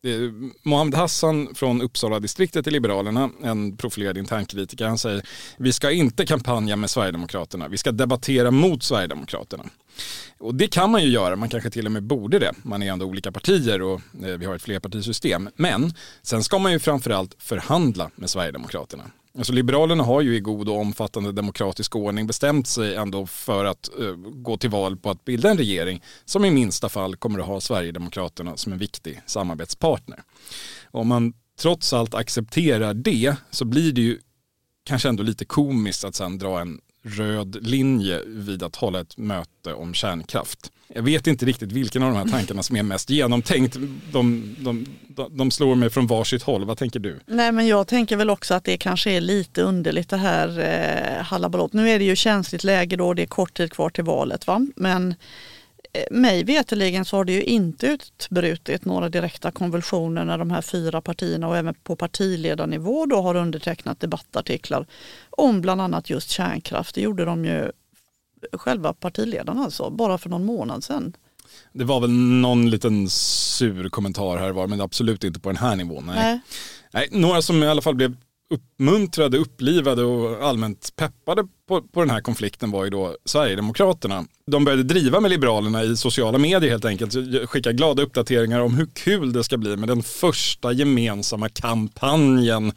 Eh, 0.04 0.50
Mohammed 0.62 0.94
Hassan 0.94 1.54
från 1.54 1.82
Uppsala 1.82 2.20
distriktet 2.20 2.66
i 2.66 2.70
Liberalerna, 2.70 3.30
en 3.42 3.76
profilerad 3.76 4.18
internkritiker, 4.18 4.86
han 4.86 4.98
säger 4.98 5.22
vi 5.56 5.72
ska 5.72 5.90
inte 5.90 6.26
kampanja 6.26 6.76
med 6.76 6.90
Sverigedemokraterna, 6.90 7.68
vi 7.68 7.78
ska 7.78 7.92
debattera 7.92 8.50
mot 8.50 8.82
Sverigedemokraterna. 8.82 9.64
Och 10.38 10.54
det 10.54 10.68
kan 10.68 10.90
man 10.90 11.02
ju 11.02 11.08
göra, 11.08 11.36
man 11.36 11.48
kanske 11.48 11.70
till 11.70 11.86
och 11.86 11.92
med 11.92 12.02
borde 12.02 12.38
det. 12.38 12.52
Man 12.62 12.82
är 12.82 12.92
ändå 12.92 13.06
olika 13.06 13.32
partier 13.32 13.82
och 13.82 14.00
eh, 14.24 14.38
vi 14.38 14.46
har 14.46 14.54
ett 14.54 14.62
flerpartisystem. 14.62 15.48
Men 15.56 15.94
sen 16.22 16.44
ska 16.44 16.58
man 16.58 16.72
ju 16.72 16.78
framförallt 16.78 17.34
förhandla 17.38 18.10
med 18.14 18.30
Sverigedemokraterna. 18.30 19.04
Alltså 19.38 19.52
Liberalerna 19.52 20.04
har 20.04 20.20
ju 20.20 20.36
i 20.36 20.40
god 20.40 20.68
och 20.68 20.78
omfattande 20.80 21.32
demokratisk 21.32 21.96
ordning 21.96 22.26
bestämt 22.26 22.66
sig 22.66 22.94
ändå 22.96 23.26
för 23.26 23.64
att 23.64 23.90
uh, 24.00 24.16
gå 24.16 24.56
till 24.56 24.70
val 24.70 24.96
på 24.96 25.10
att 25.10 25.24
bilda 25.24 25.50
en 25.50 25.58
regering 25.58 26.02
som 26.24 26.44
i 26.44 26.50
minsta 26.50 26.88
fall 26.88 27.16
kommer 27.16 27.38
att 27.38 27.46
ha 27.46 27.60
Sverigedemokraterna 27.60 28.56
som 28.56 28.72
en 28.72 28.78
viktig 28.78 29.20
samarbetspartner. 29.26 30.22
Om 30.90 31.08
man 31.08 31.32
trots 31.60 31.92
allt 31.92 32.14
accepterar 32.14 32.94
det 32.94 33.36
så 33.50 33.64
blir 33.64 33.92
det 33.92 34.00
ju 34.00 34.18
kanske 34.84 35.08
ändå 35.08 35.22
lite 35.22 35.44
komiskt 35.44 36.04
att 36.04 36.14
sen 36.14 36.38
dra 36.38 36.60
en 36.60 36.80
röd 37.02 37.66
linje 37.66 38.20
vid 38.26 38.62
att 38.62 38.76
hålla 38.76 39.00
ett 39.00 39.16
möte 39.16 39.74
om 39.74 39.94
kärnkraft. 39.94 40.72
Jag 40.94 41.02
vet 41.02 41.26
inte 41.26 41.46
riktigt 41.46 41.72
vilken 41.72 42.02
av 42.02 42.12
de 42.12 42.18
här 42.18 42.38
tankarna 42.38 42.62
som 42.62 42.76
är 42.76 42.82
mest 42.82 43.10
genomtänkt. 43.10 43.76
De, 44.12 44.56
de, 44.58 44.86
de 45.30 45.50
slår 45.50 45.74
mig 45.74 45.90
från 45.90 46.06
varsitt 46.06 46.42
håll. 46.42 46.64
Vad 46.64 46.78
tänker 46.78 47.00
du? 47.00 47.20
Nej 47.26 47.52
men 47.52 47.66
jag 47.66 47.86
tänker 47.86 48.16
väl 48.16 48.30
också 48.30 48.54
att 48.54 48.64
det 48.64 48.76
kanske 48.76 49.10
är 49.10 49.20
lite 49.20 49.62
underligt 49.62 50.08
det 50.08 50.16
här 50.16 50.58
eh, 50.58 51.24
halabalot. 51.24 51.72
Nu 51.72 51.90
är 51.90 51.98
det 51.98 52.04
ju 52.04 52.16
känsligt 52.16 52.64
läge 52.64 52.96
då, 52.96 53.14
det 53.14 53.22
är 53.22 53.26
kort 53.26 53.54
tid 53.54 53.72
kvar 53.72 53.90
till 53.90 54.04
valet. 54.04 54.46
Va? 54.46 54.66
Men 54.76 55.14
mig 56.10 56.44
veterligen 56.44 57.04
så 57.04 57.16
har 57.16 57.24
det 57.24 57.32
ju 57.32 57.42
inte 57.42 57.86
utbrutit 57.86 58.84
några 58.84 59.08
direkta 59.08 59.50
konvulsioner 59.50 60.24
när 60.24 60.38
de 60.38 60.50
här 60.50 60.62
fyra 60.62 61.00
partierna 61.00 61.48
och 61.48 61.56
även 61.56 61.74
på 61.74 61.96
partiledarnivå 61.96 63.06
då 63.06 63.22
har 63.22 63.34
undertecknat 63.34 64.00
debattartiklar 64.00 64.86
om 65.30 65.60
bland 65.60 65.80
annat 65.80 66.10
just 66.10 66.30
kärnkraft. 66.30 66.94
Det 66.94 67.00
gjorde 67.00 67.24
de 67.24 67.44
ju 67.44 67.70
själva 68.52 68.92
partiledarna 68.92 69.64
alltså, 69.64 69.90
bara 69.90 70.18
för 70.18 70.30
någon 70.30 70.44
månad 70.44 70.84
sedan. 70.84 71.12
Det 71.72 71.84
var 71.84 72.00
väl 72.00 72.10
någon 72.10 72.70
liten 72.70 73.08
sur 73.08 73.88
kommentar 73.88 74.36
här 74.36 74.50
var, 74.50 74.66
men 74.66 74.80
absolut 74.80 75.24
inte 75.24 75.40
på 75.40 75.48
den 75.48 75.56
här 75.56 75.76
nivån. 75.76 76.04
Nej. 76.06 76.16
Nej. 76.16 76.40
Nej 76.90 77.08
några 77.10 77.42
som 77.42 77.62
i 77.62 77.66
alla 77.66 77.82
fall 77.82 77.94
blev 77.94 78.16
uppmuntrade, 78.52 79.38
upplivade 79.38 80.04
och 80.04 80.46
allmänt 80.46 80.96
peppade 80.96 81.44
på, 81.68 81.82
på 81.82 82.00
den 82.00 82.10
här 82.10 82.20
konflikten 82.20 82.70
var 82.70 82.84
ju 82.84 82.90
då 82.90 83.16
Sverigedemokraterna. 83.24 84.24
De 84.46 84.64
började 84.64 84.82
driva 84.82 85.20
med 85.20 85.30
Liberalerna 85.30 85.82
i 85.82 85.96
sociala 85.96 86.38
medier 86.38 86.70
helt 86.70 86.84
enkelt, 86.84 87.14
skicka 87.50 87.72
glada 87.72 88.02
uppdateringar 88.02 88.60
om 88.60 88.74
hur 88.74 88.86
kul 88.94 89.32
det 89.32 89.44
ska 89.44 89.56
bli 89.56 89.76
med 89.76 89.88
den 89.88 90.02
första 90.02 90.72
gemensamma 90.72 91.48
kampanjen. 91.48 92.72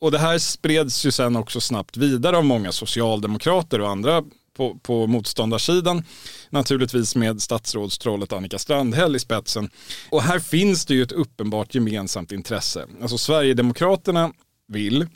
Och 0.00 0.10
det 0.10 0.18
här 0.18 0.38
spreds 0.38 1.06
ju 1.06 1.10
sen 1.10 1.36
också 1.36 1.60
snabbt 1.60 1.96
vidare 1.96 2.36
av 2.36 2.44
många 2.44 2.72
socialdemokrater 2.72 3.80
och 3.80 3.90
andra 3.90 4.22
på, 4.56 4.78
på 4.82 5.06
motståndarsidan. 5.06 6.04
Naturligtvis 6.50 7.16
med 7.16 7.42
statsrådstrollet 7.42 8.32
Annika 8.32 8.58
Strandhäll 8.58 9.16
i 9.16 9.18
spetsen. 9.18 9.70
Och 10.10 10.22
här 10.22 10.38
finns 10.38 10.86
det 10.86 10.94
ju 10.94 11.02
ett 11.02 11.12
uppenbart 11.12 11.74
gemensamt 11.74 12.32
intresse. 12.32 12.86
Alltså 13.02 13.18
Sverigedemokraterna 13.18 14.32
vill, 14.68 15.06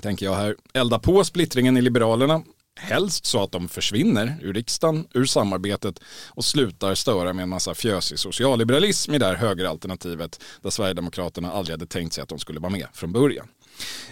tänker 0.00 0.26
jag 0.26 0.34
här, 0.34 0.56
elda 0.74 0.98
på 0.98 1.24
splittringen 1.24 1.76
i 1.76 1.82
Liberalerna. 1.82 2.42
Helst 2.80 3.26
så 3.26 3.42
att 3.42 3.52
de 3.52 3.68
försvinner 3.68 4.38
ur 4.42 4.54
riksdagen, 4.54 5.06
ur 5.14 5.24
samarbetet 5.24 6.00
och 6.28 6.44
slutar 6.44 6.94
störa 6.94 7.32
med 7.32 7.42
en 7.42 7.48
massa 7.48 7.74
fjösig 7.74 8.18
socialliberalism 8.18 9.14
i 9.14 9.18
det 9.18 9.26
här 9.26 9.34
högeralternativet 9.34 10.40
där 10.62 10.70
Sverigedemokraterna 10.70 11.52
aldrig 11.52 11.72
hade 11.72 11.86
tänkt 11.86 12.12
sig 12.12 12.22
att 12.22 12.28
de 12.28 12.38
skulle 12.38 12.60
vara 12.60 12.72
med 12.72 12.86
från 12.92 13.12
början. 13.12 13.48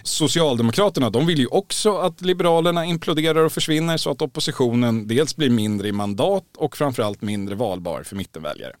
Socialdemokraterna 0.03 1.09
de 1.09 1.25
vill 1.25 1.39
ju 1.39 1.47
också 1.47 1.97
att 1.97 2.21
Liberalerna 2.21 2.85
imploderar 2.85 3.43
och 3.43 3.53
försvinner 3.53 3.97
så 3.97 4.11
att 4.11 4.21
oppositionen 4.21 5.07
dels 5.07 5.35
blir 5.35 5.49
mindre 5.49 5.87
i 5.87 5.91
mandat 5.91 6.45
och 6.57 6.77
framförallt 6.77 7.21
mindre 7.21 7.55
valbar 7.55 8.03
för 8.03 8.15
mittenväljare. 8.15 8.73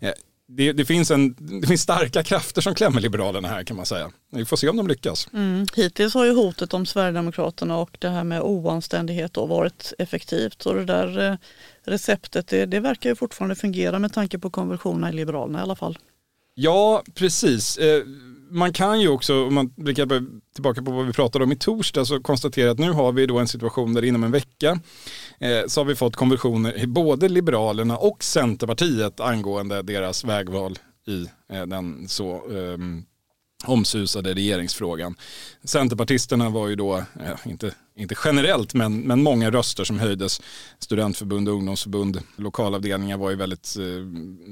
Eh, 0.00 0.12
Eh, 0.50 0.56
det, 0.56 0.72
det, 0.72 0.84
finns 0.84 1.10
en, 1.10 1.34
det 1.60 1.66
finns 1.66 1.82
starka 1.82 2.22
krafter 2.22 2.62
som 2.62 2.74
klämmer 2.74 3.00
Liberalerna 3.00 3.48
här 3.48 3.64
kan 3.64 3.76
man 3.76 3.86
säga. 3.86 4.10
Vi 4.32 4.44
får 4.44 4.56
se 4.56 4.68
om 4.68 4.76
de 4.76 4.88
lyckas. 4.88 5.28
Mm. 5.32 5.66
Hittills 5.76 6.14
har 6.14 6.24
ju 6.24 6.34
hotet 6.34 6.74
om 6.74 6.86
Sverigedemokraterna 6.86 7.78
och 7.78 7.96
det 7.98 8.08
här 8.08 8.24
med 8.24 8.42
oanständighet 8.42 9.34
då 9.34 9.46
varit 9.46 9.92
effektivt. 9.98 10.66
Och 10.66 10.74
det 10.74 10.84
där 10.84 11.30
eh, 11.30 11.36
receptet 11.84 12.48
det, 12.48 12.66
det 12.66 12.80
verkar 12.80 13.10
ju 13.10 13.16
fortfarande 13.16 13.54
fungera 13.54 13.98
med 13.98 14.12
tanke 14.12 14.38
på 14.38 14.50
konversionerna 14.50 15.10
i 15.10 15.12
Liberalerna 15.12 15.58
i 15.58 15.62
alla 15.62 15.76
fall. 15.76 15.98
Ja, 16.54 17.02
precis. 17.14 17.78
Man 18.50 18.72
kan 18.72 19.00
ju 19.00 19.08
också, 19.08 19.46
om 19.46 19.54
man 19.54 19.72
blickar 19.76 20.06
tillbaka 20.54 20.82
på 20.82 20.90
vad 20.90 21.06
vi 21.06 21.12
pratade 21.12 21.44
om 21.44 21.52
i 21.52 21.56
torsdag, 21.56 22.04
så 22.04 22.20
konstatera 22.20 22.70
att 22.70 22.78
nu 22.78 22.90
har 22.92 23.12
vi 23.12 23.26
då 23.26 23.38
en 23.38 23.48
situation 23.48 23.94
där 23.94 24.04
inom 24.04 24.24
en 24.24 24.30
vecka 24.30 24.80
eh, 25.38 25.66
så 25.66 25.80
har 25.80 25.84
vi 25.84 25.94
fått 25.94 26.16
konversioner 26.16 26.78
i 26.78 26.86
både 26.86 27.28
Liberalerna 27.28 27.96
och 27.96 28.24
Centerpartiet 28.24 29.20
angående 29.20 29.82
deras 29.82 30.24
vägval 30.24 30.78
i 31.06 31.26
eh, 31.52 31.66
den 31.66 32.08
så 32.08 32.34
eh, 32.34 32.78
omsusade 33.66 34.34
regeringsfrågan. 34.34 35.14
Centerpartisterna 35.64 36.50
var 36.50 36.68
ju 36.68 36.76
då, 36.76 36.96
eh, 36.96 37.46
inte 37.46 37.74
inte 38.00 38.14
generellt, 38.24 38.74
men, 38.74 39.00
men 39.00 39.22
många 39.22 39.50
röster 39.50 39.84
som 39.84 39.98
höjdes. 39.98 40.40
Studentförbund, 40.78 41.48
ungdomsförbund, 41.48 42.20
lokalavdelningar 42.36 43.18
var 43.18 43.30
ju 43.30 43.36
väldigt 43.36 43.76
eh, 43.76 43.84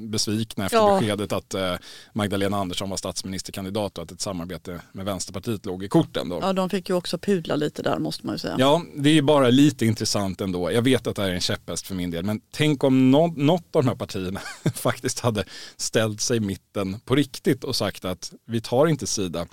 besvikna 0.09 0.64
efter 0.64 0.78
ja. 0.78 0.99
beskedet 1.00 1.33
att 1.33 1.55
eh, 1.55 1.75
Magdalena 2.12 2.57
Andersson 2.57 2.90
var 2.90 2.97
statsministerkandidat 2.97 3.99
och 3.99 4.05
att 4.05 4.12
ett 4.12 4.21
samarbete 4.21 4.81
med 4.93 5.05
Vänsterpartiet 5.05 5.67
låg 5.67 5.85
i 5.85 5.88
korten. 5.88 6.28
Då. 6.28 6.38
Ja, 6.43 6.52
de 6.52 6.71
fick 6.71 6.88
ju 6.88 6.95
också 6.95 7.19
pudla 7.19 7.57
lite 7.57 7.83
där 7.83 7.99
måste 7.99 8.26
man 8.26 8.35
ju 8.35 8.38
säga. 8.38 8.57
Ja, 8.59 8.83
det 8.97 9.19
är 9.19 9.23
bara 9.23 9.50
lite 9.50 9.87
intressant 9.87 10.40
ändå. 10.40 10.73
Jag 10.73 10.83
vet 10.83 11.07
att 11.07 11.17
det 11.17 11.23
här 11.23 11.31
är 11.31 11.35
en 11.35 11.40
käpphäst 11.40 11.87
för 11.87 11.95
min 11.95 12.11
del, 12.11 12.25
men 12.25 12.40
tänk 12.50 12.85
om 12.85 13.11
no 13.11 13.35
något 13.37 13.76
av 13.76 13.83
de 13.83 13.88
här 13.88 13.97
partierna 13.97 14.40
faktiskt 14.75 15.21
hade 15.21 15.45
ställt 15.76 16.21
sig 16.21 16.37
i 16.37 16.40
mitten 16.40 17.00
på 17.05 17.14
riktigt 17.14 17.64
och 17.64 17.76
sagt 17.76 18.05
att 18.05 18.33
vi 18.47 18.61
tar 18.61 18.87
inte 18.87 19.07
sida 19.07 19.47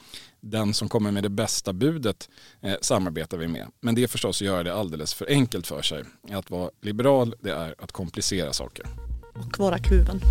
den 0.46 0.74
som 0.74 0.90
kommer 0.90 1.12
med 1.12 1.24
det 1.24 1.30
bästa 1.30 1.74
budet 1.74 2.30
eh, 2.62 2.76
samarbetar 2.82 3.38
vi 3.38 3.48
med. 3.48 3.68
Men 3.82 3.96
det 3.96 4.04
är 4.04 4.08
förstås 4.08 4.42
att 4.42 4.46
göra 4.46 4.64
det 4.64 4.74
alldeles 4.74 5.14
för 5.14 5.30
enkelt 5.30 5.68
för 5.68 5.82
sig. 5.82 6.04
Att 6.32 6.50
vara 6.50 6.70
liberal 6.82 7.36
det 7.40 7.52
är 7.52 7.76
att 7.78 7.92
komplicera 7.92 8.54
saker. 8.54 8.86
Och 9.34 9.60
vara 9.60 9.78
kluven. 9.78 10.22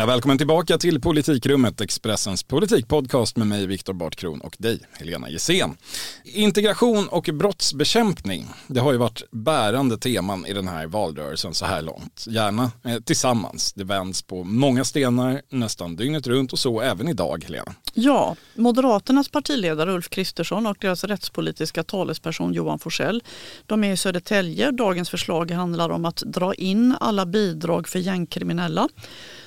Ja, 0.00 0.06
välkommen 0.06 0.38
tillbaka 0.38 0.78
till 0.78 1.00
Politikrummet, 1.00 1.80
Expressens 1.80 2.42
politikpodcast 2.42 3.36
med 3.36 3.46
mig 3.46 3.66
Viktor 3.66 3.92
Bartkron 3.92 4.40
och 4.40 4.56
dig 4.58 4.80
Helena 4.92 5.30
Gissén. 5.30 5.76
Integration 6.24 7.08
och 7.08 7.30
brottsbekämpning, 7.32 8.46
det 8.66 8.80
har 8.80 8.92
ju 8.92 8.98
varit 8.98 9.22
bärande 9.30 9.98
teman 9.98 10.46
i 10.46 10.52
den 10.52 10.68
här 10.68 10.86
valrörelsen 10.86 11.54
så 11.54 11.66
här 11.66 11.82
långt. 11.82 12.24
Gärna 12.28 12.70
eh, 12.84 12.98
tillsammans. 12.98 13.72
Det 13.72 13.84
vänds 13.84 14.22
på 14.22 14.44
många 14.44 14.84
stenar 14.84 15.42
nästan 15.48 15.96
dygnet 15.96 16.26
runt 16.26 16.52
och 16.52 16.58
så 16.58 16.80
även 16.80 17.08
idag 17.08 17.44
Helena. 17.44 17.74
Ja, 17.94 18.36
Moderaternas 18.54 19.28
partiledare 19.28 19.92
Ulf 19.92 20.08
Kristersson 20.08 20.66
och 20.66 20.76
deras 20.80 21.04
rättspolitiska 21.04 21.84
talesperson 21.84 22.52
Johan 22.52 22.78
Forsell, 22.78 23.22
de 23.66 23.84
är 23.84 23.92
i 23.92 23.96
Södertälje. 23.96 24.70
Dagens 24.70 25.10
förslag 25.10 25.50
handlar 25.50 25.90
om 25.90 26.04
att 26.04 26.16
dra 26.16 26.54
in 26.54 26.96
alla 27.00 27.26
bidrag 27.26 27.88
för 27.88 27.98
gängkriminella 27.98 28.88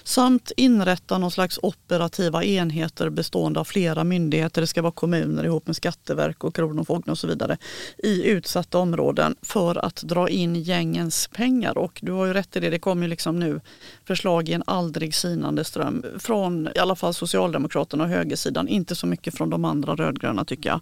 samt 0.04 0.52
inrätta 0.58 1.18
någon 1.18 1.32
slags 1.32 1.60
operativa 1.62 2.44
enheter 2.44 3.10
bestående 3.10 3.60
av 3.60 3.64
flera 3.64 4.04
myndigheter, 4.04 4.62
det 4.62 4.68
ska 4.68 4.82
vara 4.82 4.92
kommuner 4.92 5.44
ihop 5.44 5.68
med 5.68 5.76
Skatteverk 5.76 6.44
och 6.44 6.56
Kronofogden 6.56 7.12
och 7.12 7.18
så 7.18 7.28
vidare, 7.28 7.58
i 7.98 8.24
utsatta 8.30 8.78
områden 8.78 9.36
för 9.42 9.86
att 9.86 9.96
dra 9.96 10.30
in 10.30 10.56
gängens 10.56 11.28
pengar. 11.28 11.78
Och 11.78 12.00
du 12.04 12.12
har 12.12 12.26
ju 12.26 12.34
rätt 12.34 12.56
i 12.56 12.60
det, 12.60 12.70
det 12.70 12.80
kommer 12.80 13.02
ju 13.02 13.08
liksom 13.08 13.40
nu 13.40 13.62
förslag 14.06 14.50
i 14.50 14.54
en 14.54 14.64
aldrig 14.68 15.16
sinande 15.16 15.64
ström 15.64 16.06
från 16.20 16.70
i 16.76 16.80
alla 16.80 16.96
fall 16.96 17.14
Socialdemokraterna 17.14 18.04
och 18.04 18.10
högersidan, 18.10 18.68
inte 18.68 18.96
så 18.96 19.08
mycket 19.08 19.38
från 19.38 19.50
de 19.50 19.66
andra 19.66 19.96
rödgröna 19.96 20.46
tycker 20.46 20.70
jag. 20.70 20.80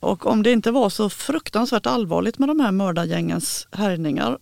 Och 0.00 0.26
om 0.26 0.42
det 0.42 0.52
inte 0.52 0.70
var 0.70 0.90
så 0.90 1.10
fruktansvärt 1.10 1.86
allvarligt 1.86 2.38
med 2.38 2.48
de 2.48 2.60
här 2.60 2.72
mördargängens 2.72 3.68
härjningar, 3.70 4.38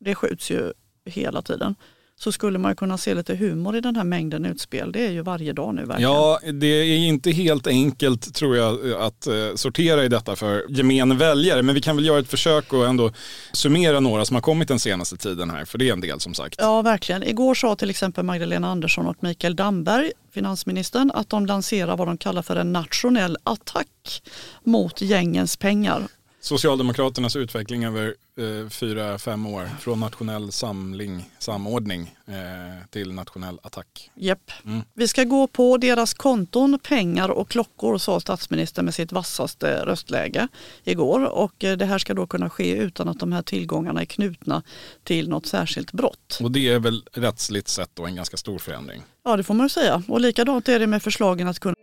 det 0.00 0.14
skjuts 0.14 0.50
ju 0.50 0.72
hela 1.04 1.42
tiden 1.42 1.74
så 2.22 2.32
skulle 2.32 2.58
man 2.58 2.76
kunna 2.76 2.98
se 2.98 3.14
lite 3.14 3.34
humor 3.34 3.76
i 3.76 3.80
den 3.80 3.96
här 3.96 4.04
mängden 4.04 4.44
utspel. 4.44 4.92
Det 4.92 5.06
är 5.06 5.10
ju 5.10 5.22
varje 5.22 5.52
dag 5.52 5.74
nu 5.74 5.84
verkligen. 5.84 6.12
Ja, 6.12 6.40
det 6.52 6.66
är 6.66 6.98
inte 6.98 7.30
helt 7.30 7.66
enkelt 7.66 8.34
tror 8.34 8.56
jag 8.56 8.92
att 8.92 9.26
eh, 9.26 9.34
sortera 9.54 10.04
i 10.04 10.08
detta 10.08 10.36
för 10.36 10.64
gemene 10.68 11.14
väljare. 11.14 11.62
Men 11.62 11.74
vi 11.74 11.80
kan 11.80 11.96
väl 11.96 12.06
göra 12.06 12.18
ett 12.18 12.28
försök 12.28 12.72
och 12.72 12.86
ändå 12.86 13.12
summera 13.52 14.00
några 14.00 14.24
som 14.24 14.34
har 14.34 14.40
kommit 14.40 14.68
den 14.68 14.78
senaste 14.78 15.16
tiden 15.16 15.50
här. 15.50 15.64
För 15.64 15.78
det 15.78 15.88
är 15.88 15.92
en 15.92 16.00
del 16.00 16.20
som 16.20 16.34
sagt. 16.34 16.54
Ja, 16.58 16.82
verkligen. 16.82 17.22
Igår 17.22 17.54
sa 17.54 17.76
till 17.76 17.90
exempel 17.90 18.24
Magdalena 18.24 18.70
Andersson 18.70 19.06
och 19.06 19.16
Mikael 19.20 19.56
Damberg, 19.56 20.12
finansministern, 20.34 21.10
att 21.14 21.28
de 21.28 21.46
lanserar 21.46 21.96
vad 21.96 22.08
de 22.08 22.18
kallar 22.18 22.42
för 22.42 22.56
en 22.56 22.72
nationell 22.72 23.36
attack 23.44 24.22
mot 24.64 25.00
gängens 25.00 25.56
pengar. 25.56 26.02
Socialdemokraternas 26.44 27.36
utveckling 27.36 27.84
över 27.84 28.14
eh, 28.38 28.68
fyra, 28.68 29.18
fem 29.18 29.46
år 29.46 29.68
från 29.80 30.00
nationell 30.00 30.52
samling, 30.52 31.30
samordning 31.38 32.14
eh, 32.26 32.86
till 32.90 33.12
nationell 33.12 33.58
attack. 33.62 34.10
Japp. 34.14 34.50
Mm. 34.64 34.82
Vi 34.94 35.08
ska 35.08 35.24
gå 35.24 35.46
på 35.46 35.76
deras 35.76 36.14
konton, 36.14 36.78
pengar 36.82 37.28
och 37.28 37.48
klockor 37.48 37.98
sa 37.98 38.20
statsministern 38.20 38.84
med 38.84 38.94
sitt 38.94 39.12
vassaste 39.12 39.84
röstläge 39.86 40.48
igår. 40.84 41.24
Och 41.24 41.64
eh, 41.64 41.76
det 41.76 41.84
här 41.84 41.98
ska 41.98 42.14
då 42.14 42.26
kunna 42.26 42.50
ske 42.50 42.76
utan 42.76 43.08
att 43.08 43.20
de 43.20 43.32
här 43.32 43.42
tillgångarna 43.42 44.00
är 44.00 44.04
knutna 44.04 44.62
till 45.04 45.28
något 45.28 45.46
särskilt 45.46 45.92
brott. 45.92 46.38
Och 46.40 46.50
det 46.50 46.68
är 46.68 46.78
väl 46.78 47.02
rättsligt 47.12 47.68
sett 47.68 47.90
då 47.94 48.06
en 48.06 48.16
ganska 48.16 48.36
stor 48.36 48.58
förändring? 48.58 49.02
Ja 49.24 49.36
det 49.36 49.42
får 49.42 49.54
man 49.54 49.70
säga. 49.70 50.02
Och 50.08 50.20
likadant 50.20 50.68
är 50.68 50.78
det 50.78 50.86
med 50.86 51.02
förslagen 51.02 51.48
att 51.48 51.58
kunna 51.58 51.74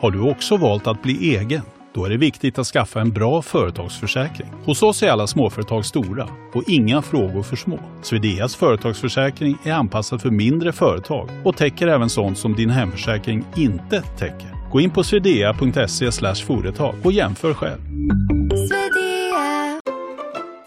Har 0.00 0.10
du 0.10 0.20
också 0.20 0.56
valt 0.56 0.86
att 0.86 1.02
bli 1.02 1.36
egen? 1.36 1.62
Då 1.94 2.04
är 2.04 2.10
det 2.10 2.16
viktigt 2.16 2.58
att 2.58 2.66
skaffa 2.66 3.00
en 3.00 3.12
bra 3.12 3.42
företagsförsäkring. 3.42 4.48
Hos 4.64 4.82
oss 4.82 5.02
är 5.02 5.10
alla 5.10 5.26
småföretag 5.26 5.84
stora 5.84 6.28
och 6.54 6.62
inga 6.66 7.02
frågor 7.02 7.42
för 7.42 7.56
små. 7.56 7.78
Swedeas 8.02 8.56
företagsförsäkring 8.56 9.58
är 9.64 9.72
anpassad 9.72 10.22
för 10.22 10.30
mindre 10.30 10.72
företag 10.72 11.30
och 11.44 11.56
täcker 11.56 11.88
även 11.88 12.10
sånt 12.10 12.38
som 12.38 12.54
din 12.54 12.70
hemförsäkring 12.70 13.44
inte 13.56 14.02
täcker. 14.02 14.70
Gå 14.72 14.80
in 14.80 14.90
på 14.90 15.04
swedea.se 15.04 16.34
företag 16.46 16.94
och 17.04 17.12
jämför 17.12 17.54
själv. 17.54 17.80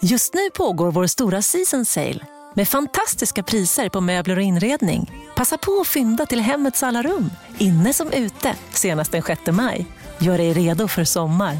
Just 0.01 0.33
nu 0.33 0.49
pågår 0.53 0.91
vår 0.91 1.07
stora 1.07 1.41
season 1.41 1.85
sale 1.85 2.19
med 2.53 2.67
fantastiska 2.67 3.43
priser 3.43 3.89
på 3.89 4.01
möbler 4.01 4.35
och 4.35 4.43
inredning. 4.43 5.11
Passa 5.35 5.57
på 5.57 5.71
att 5.81 5.87
fynda 5.87 6.25
till 6.25 6.39
hemmets 6.39 6.83
alla 6.83 7.01
rum, 7.01 7.29
inne 7.57 7.93
som 7.93 8.11
ute, 8.11 8.55
senast 8.71 9.11
den 9.11 9.21
6 9.21 9.41
maj. 9.51 9.85
Gör 10.21 10.37
dig 10.37 10.53
redo 10.53 10.87
för 10.87 11.03
sommar. 11.03 11.57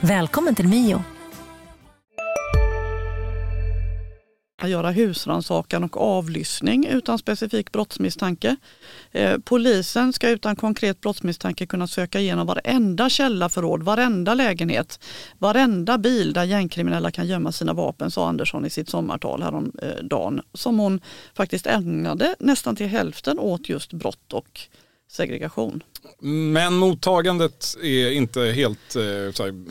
Välkommen 0.00 0.54
till 0.54 0.68
Mio. 0.68 1.02
Att 4.62 4.70
göra 4.70 4.90
husrannsakan 4.90 5.84
och 5.84 5.96
avlyssning 5.96 6.86
utan 6.86 7.18
specifik 7.18 7.72
brottsmisstanke. 7.72 8.56
Eh, 9.12 9.38
polisen 9.44 10.12
ska 10.12 10.28
utan 10.28 10.56
konkret 10.56 11.00
brottsmisstanke 11.00 11.66
kunna 11.66 11.86
söka 11.86 12.20
igenom 12.20 12.46
varenda 12.46 13.10
källarförråd, 13.10 13.82
varenda 13.82 14.34
lägenhet, 14.34 15.00
varenda 15.38 15.98
bil 15.98 16.32
där 16.32 16.44
gängkriminella 16.44 17.10
kan 17.10 17.26
gömma 17.26 17.52
sina 17.52 17.72
vapen, 17.72 18.10
sa 18.10 18.28
Andersson 18.28 18.64
i 18.64 18.70
sitt 18.70 18.88
sommartal 18.88 19.42
häromdagen. 19.42 20.38
Eh, 20.38 20.44
som 20.54 20.78
hon 20.78 21.00
faktiskt 21.34 21.66
ägnade 21.66 22.34
nästan 22.38 22.76
till 22.76 22.86
hälften 22.86 23.38
åt 23.38 23.68
just 23.68 23.92
brott 23.92 24.32
och 24.32 24.60
segregation. 25.08 25.82
Men 26.20 26.74
mottagandet 26.74 27.76
är 27.82 28.10
inte 28.10 28.40
helt 28.40 28.96
eh, 28.96 29.02
här, 29.02 29.64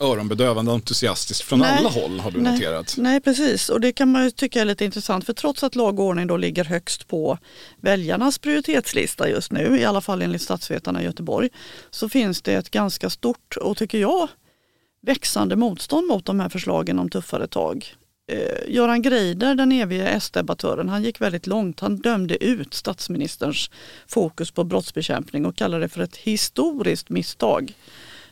öronbedövande 0.00 0.72
entusiastiskt 0.72 1.42
från 1.42 1.58
nej, 1.58 1.78
alla 1.78 1.88
håll 1.88 2.20
har 2.20 2.30
du 2.30 2.40
nej, 2.40 2.52
noterat. 2.52 2.94
Nej 2.98 3.20
precis 3.20 3.68
och 3.68 3.80
det 3.80 3.92
kan 3.92 4.12
man 4.12 4.24
ju 4.24 4.30
tycka 4.30 4.60
är 4.60 4.64
lite 4.64 4.84
intressant 4.84 5.26
för 5.26 5.32
trots 5.32 5.64
att 5.64 5.76
lag 5.76 6.00
och 6.00 6.06
ordning 6.06 6.26
då 6.26 6.36
ligger 6.36 6.64
högst 6.64 7.08
på 7.08 7.38
väljarnas 7.80 8.38
prioritetslista 8.38 9.28
just 9.28 9.52
nu, 9.52 9.78
i 9.80 9.84
alla 9.84 10.00
fall 10.00 10.22
enligt 10.22 10.42
statsvetarna 10.42 11.02
i 11.02 11.04
Göteborg, 11.04 11.48
så 11.90 12.08
finns 12.08 12.42
det 12.42 12.54
ett 12.54 12.70
ganska 12.70 13.10
stort 13.10 13.56
och 13.56 13.76
tycker 13.76 13.98
jag 13.98 14.28
växande 15.00 15.56
motstånd 15.56 16.06
mot 16.06 16.24
de 16.24 16.40
här 16.40 16.48
förslagen 16.48 16.98
om 16.98 17.10
tuffare 17.10 17.46
tag 17.46 17.94
eh, 18.28 18.74
Göran 18.74 19.02
Greider, 19.02 19.54
den 19.54 19.72
evige 19.72 20.08
S-debattören, 20.08 20.88
han 20.88 21.02
gick 21.02 21.20
väldigt 21.20 21.46
långt. 21.46 21.80
Han 21.80 21.96
dömde 21.96 22.44
ut 22.44 22.74
statsministerns 22.74 23.70
fokus 24.06 24.50
på 24.50 24.64
brottsbekämpning 24.64 25.46
och 25.46 25.56
kallade 25.56 25.84
det 25.84 25.88
för 25.88 26.00
ett 26.00 26.16
historiskt 26.16 27.08
misstag. 27.08 27.74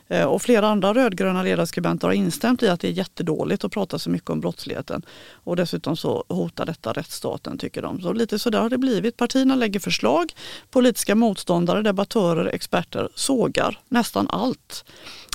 Eh, 0.07 0.25
och 0.25 0.41
flera 0.41 0.67
andra 0.67 0.93
rödgröna 0.93 1.43
ledarskribenter 1.43 2.07
har 2.07 2.13
instämt 2.13 2.63
i 2.63 2.69
att 2.69 2.79
det 2.79 2.87
är 2.87 2.91
jättedåligt 2.91 3.63
att 3.63 3.71
prata 3.71 3.99
så 3.99 4.09
mycket 4.09 4.29
om 4.29 4.39
brottsligheten. 4.39 5.01
Och 5.31 5.55
dessutom 5.55 5.97
så 5.97 6.23
hotar 6.27 6.65
detta 6.65 6.93
rättsstaten 6.93 7.57
tycker 7.57 7.81
de. 7.81 8.01
Så 8.01 8.13
lite 8.13 8.39
sådär 8.39 8.59
har 8.59 8.69
det 8.69 8.77
blivit. 8.77 9.17
Partierna 9.17 9.55
lägger 9.55 9.79
förslag, 9.79 10.33
politiska 10.69 11.15
motståndare, 11.15 11.81
debattörer, 11.81 12.45
experter 12.45 13.09
sågar 13.15 13.79
nästan 13.89 14.27
allt. 14.29 14.85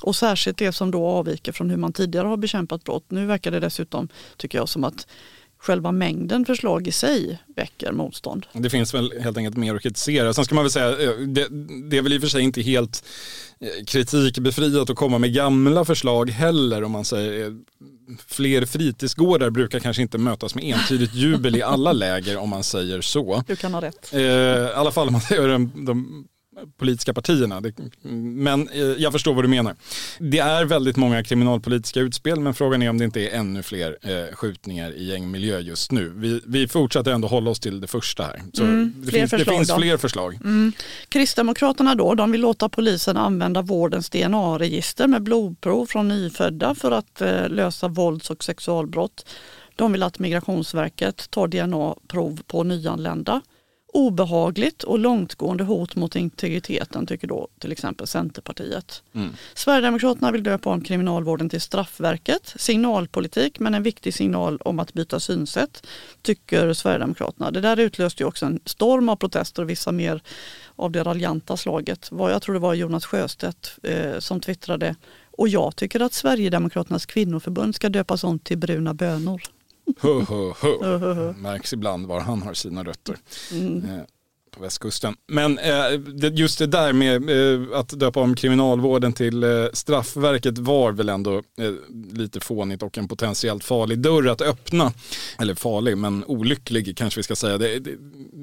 Och 0.02 0.16
särskilt 0.16 0.58
det 0.58 0.72
som 0.72 0.90
då 0.90 1.06
avviker 1.06 1.52
från 1.52 1.70
hur 1.70 1.76
man 1.76 1.92
tidigare 1.92 2.28
har 2.28 2.36
bekämpat 2.36 2.84
brott. 2.84 3.04
Nu 3.08 3.26
verkar 3.26 3.50
det 3.50 3.60
dessutom, 3.60 4.08
tycker 4.36 4.58
jag, 4.58 4.68
som 4.68 4.84
att 4.84 5.06
själva 5.62 5.92
mängden 5.92 6.44
förslag 6.44 6.88
i 6.88 6.92
sig 6.92 7.38
väcker 7.56 7.92
motstånd. 7.92 8.46
Det 8.52 8.70
finns 8.70 8.94
väl 8.94 9.12
helt 9.20 9.36
enkelt 9.36 9.56
mer 9.56 9.74
att 9.74 9.82
kritisera. 9.82 10.34
Sen 10.34 10.44
ska 10.44 10.54
man 10.54 10.64
väl 10.64 10.70
säga, 10.70 10.88
eh, 10.88 11.18
det, 11.18 11.48
det 11.90 11.98
är 11.98 12.02
väl 12.02 12.12
i 12.12 12.16
och 12.16 12.20
för 12.20 12.28
sig 12.28 12.42
inte 12.42 12.62
helt 12.62 13.04
eh, 13.60 13.84
kritikbefriat 13.84 14.90
att 14.90 14.96
komma 14.96 15.18
med 15.18 15.34
gamla 15.34 15.84
förslag 15.84 16.30
heller 16.30 16.84
om 16.84 16.92
man 16.92 17.04
säger 17.04 17.46
eh, 17.46 17.52
fler 18.26 18.66
fritidsgårdar 18.66 19.50
brukar 19.50 19.78
kanske 19.78 20.02
inte 20.02 20.18
mötas 20.18 20.54
med 20.54 20.64
entydigt 20.64 21.14
jubel 21.14 21.56
i 21.56 21.62
alla 21.62 21.92
läger 22.02 22.36
om 22.36 22.48
man 22.48 22.64
säger 22.64 23.00
så. 23.00 23.44
Du 23.46 23.56
kan 23.56 23.74
ha 23.74 23.80
rätt. 23.80 24.14
I 24.14 24.28
alla 24.74 24.90
fall 24.90 25.06
om 25.06 25.12
man 25.12 25.22
gör 25.30 25.48
de, 25.48 25.84
de 25.86 26.26
politiska 26.78 27.14
partierna. 27.14 27.62
Men 28.02 28.68
eh, 28.68 28.80
jag 28.80 29.12
förstår 29.12 29.34
vad 29.34 29.44
du 29.44 29.48
menar. 29.48 29.76
Det 30.18 30.38
är 30.38 30.64
väldigt 30.64 30.96
många 30.96 31.24
kriminalpolitiska 31.24 32.00
utspel 32.00 32.40
men 32.40 32.54
frågan 32.54 32.82
är 32.82 32.90
om 32.90 32.98
det 32.98 33.04
inte 33.04 33.20
är 33.20 33.38
ännu 33.38 33.62
fler 33.62 33.98
eh, 34.02 34.34
skjutningar 34.34 34.90
i 34.92 35.04
gängmiljö 35.04 35.58
just 35.58 35.92
nu. 35.92 36.12
Vi, 36.16 36.40
vi 36.46 36.68
fortsätter 36.68 37.10
ändå 37.12 37.28
hålla 37.28 37.50
oss 37.50 37.60
till 37.60 37.80
det 37.80 37.86
första 37.86 38.22
här. 38.22 38.42
Så 38.52 38.62
Mm, 38.62 38.94
det, 38.96 39.10
finns, 39.12 39.30
det 39.30 39.44
finns 39.44 39.68
då. 39.68 39.76
fler 39.76 39.96
förslag. 39.96 40.34
Mm. 40.34 40.72
Kristdemokraterna 41.08 41.94
då, 41.94 42.14
de 42.14 42.32
vill 42.32 42.40
låta 42.40 42.68
polisen 42.68 43.16
använda 43.16 43.62
vårdens 43.62 44.10
DNA-register 44.10 45.06
med 45.06 45.22
blodprov 45.22 45.86
från 45.86 46.08
nyfödda 46.08 46.74
för 46.74 46.90
att 46.90 47.20
eh, 47.20 47.48
lösa 47.48 47.88
vålds 47.88 48.30
och 48.30 48.44
sexualbrott. 48.44 49.26
De 49.76 49.92
vill 49.92 50.02
att 50.02 50.18
Migrationsverket 50.18 51.30
tar 51.30 51.48
DNA-prov 51.48 52.40
på 52.46 52.62
nyanlända. 52.64 53.40
Obehagligt 53.94 54.82
och 54.82 54.98
långtgående 54.98 55.64
hot 55.64 55.96
mot 55.96 56.16
integriteten 56.16 57.06
tycker 57.06 57.26
då 57.26 57.48
till 57.58 57.72
exempel 57.72 58.06
Centerpartiet. 58.06 59.02
Mm. 59.14 59.30
Sverigedemokraterna 59.54 60.30
vill 60.30 60.42
döpa 60.42 60.70
om 60.70 60.80
kriminalvården 60.80 61.48
till 61.48 61.60
straffverket. 61.60 62.54
Signalpolitik 62.56 63.60
men 63.60 63.74
en 63.74 63.82
viktig 63.82 64.14
signal 64.14 64.58
om 64.64 64.78
att 64.78 64.92
byta 64.92 65.20
synsätt 65.20 65.86
tycker 66.22 66.72
Sverigedemokraterna. 66.72 67.50
Det 67.50 67.60
där 67.60 67.80
utlöste 67.80 68.22
ju 68.22 68.26
också 68.26 68.46
en 68.46 68.60
storm 68.64 69.08
av 69.08 69.16
protester 69.16 69.62
och 69.62 69.70
vissa 69.70 69.92
mer 69.92 70.22
av 70.76 70.90
det 70.90 71.02
raljanta 71.02 71.56
slaget. 71.56 72.10
Jag 72.10 72.42
tror 72.42 72.52
det 72.52 72.60
var 72.60 72.74
Jonas 72.74 73.06
Sjöstedt 73.06 73.78
eh, 73.82 74.18
som 74.18 74.40
twittrade 74.40 74.96
och 75.30 75.48
jag 75.48 75.76
tycker 75.76 76.00
att 76.00 76.12
Sverigedemokraternas 76.12 77.06
kvinnoförbund 77.06 77.74
ska 77.74 77.88
döpas 77.88 78.24
om 78.24 78.38
till 78.38 78.58
bruna 78.58 78.94
bönor. 78.94 79.42
Hö, 80.00 80.20
hö, 80.28 80.52
hö. 81.14 81.32
Märks 81.32 81.72
ibland 81.72 82.06
var 82.06 82.20
han 82.20 82.42
har 82.42 82.54
sina 82.54 82.82
rötter. 82.84 83.16
Mm. 83.52 84.06
På 84.56 84.62
västkusten. 84.62 85.14
Men 85.28 85.58
eh, 85.58 86.32
just 86.32 86.58
det 86.58 86.66
där 86.66 86.92
med 86.92 87.30
eh, 87.30 87.78
att 87.78 87.88
döpa 87.88 88.20
om 88.20 88.34
kriminalvården 88.34 89.12
till 89.12 89.42
eh, 89.42 89.50
straffverket 89.72 90.58
var 90.58 90.92
väl 90.92 91.08
ändå 91.08 91.36
eh, 91.36 91.72
lite 92.12 92.40
fånigt 92.40 92.82
och 92.82 92.98
en 92.98 93.08
potentiellt 93.08 93.64
farlig 93.64 93.98
dörr 93.98 94.28
att 94.28 94.40
öppna. 94.40 94.92
Eller 95.38 95.54
farlig, 95.54 95.98
men 95.98 96.24
olycklig 96.24 96.96
kanske 96.96 97.18
vi 97.18 97.22
ska 97.22 97.36
säga. 97.36 97.58
Det, 97.58 97.78
det, 97.78 97.90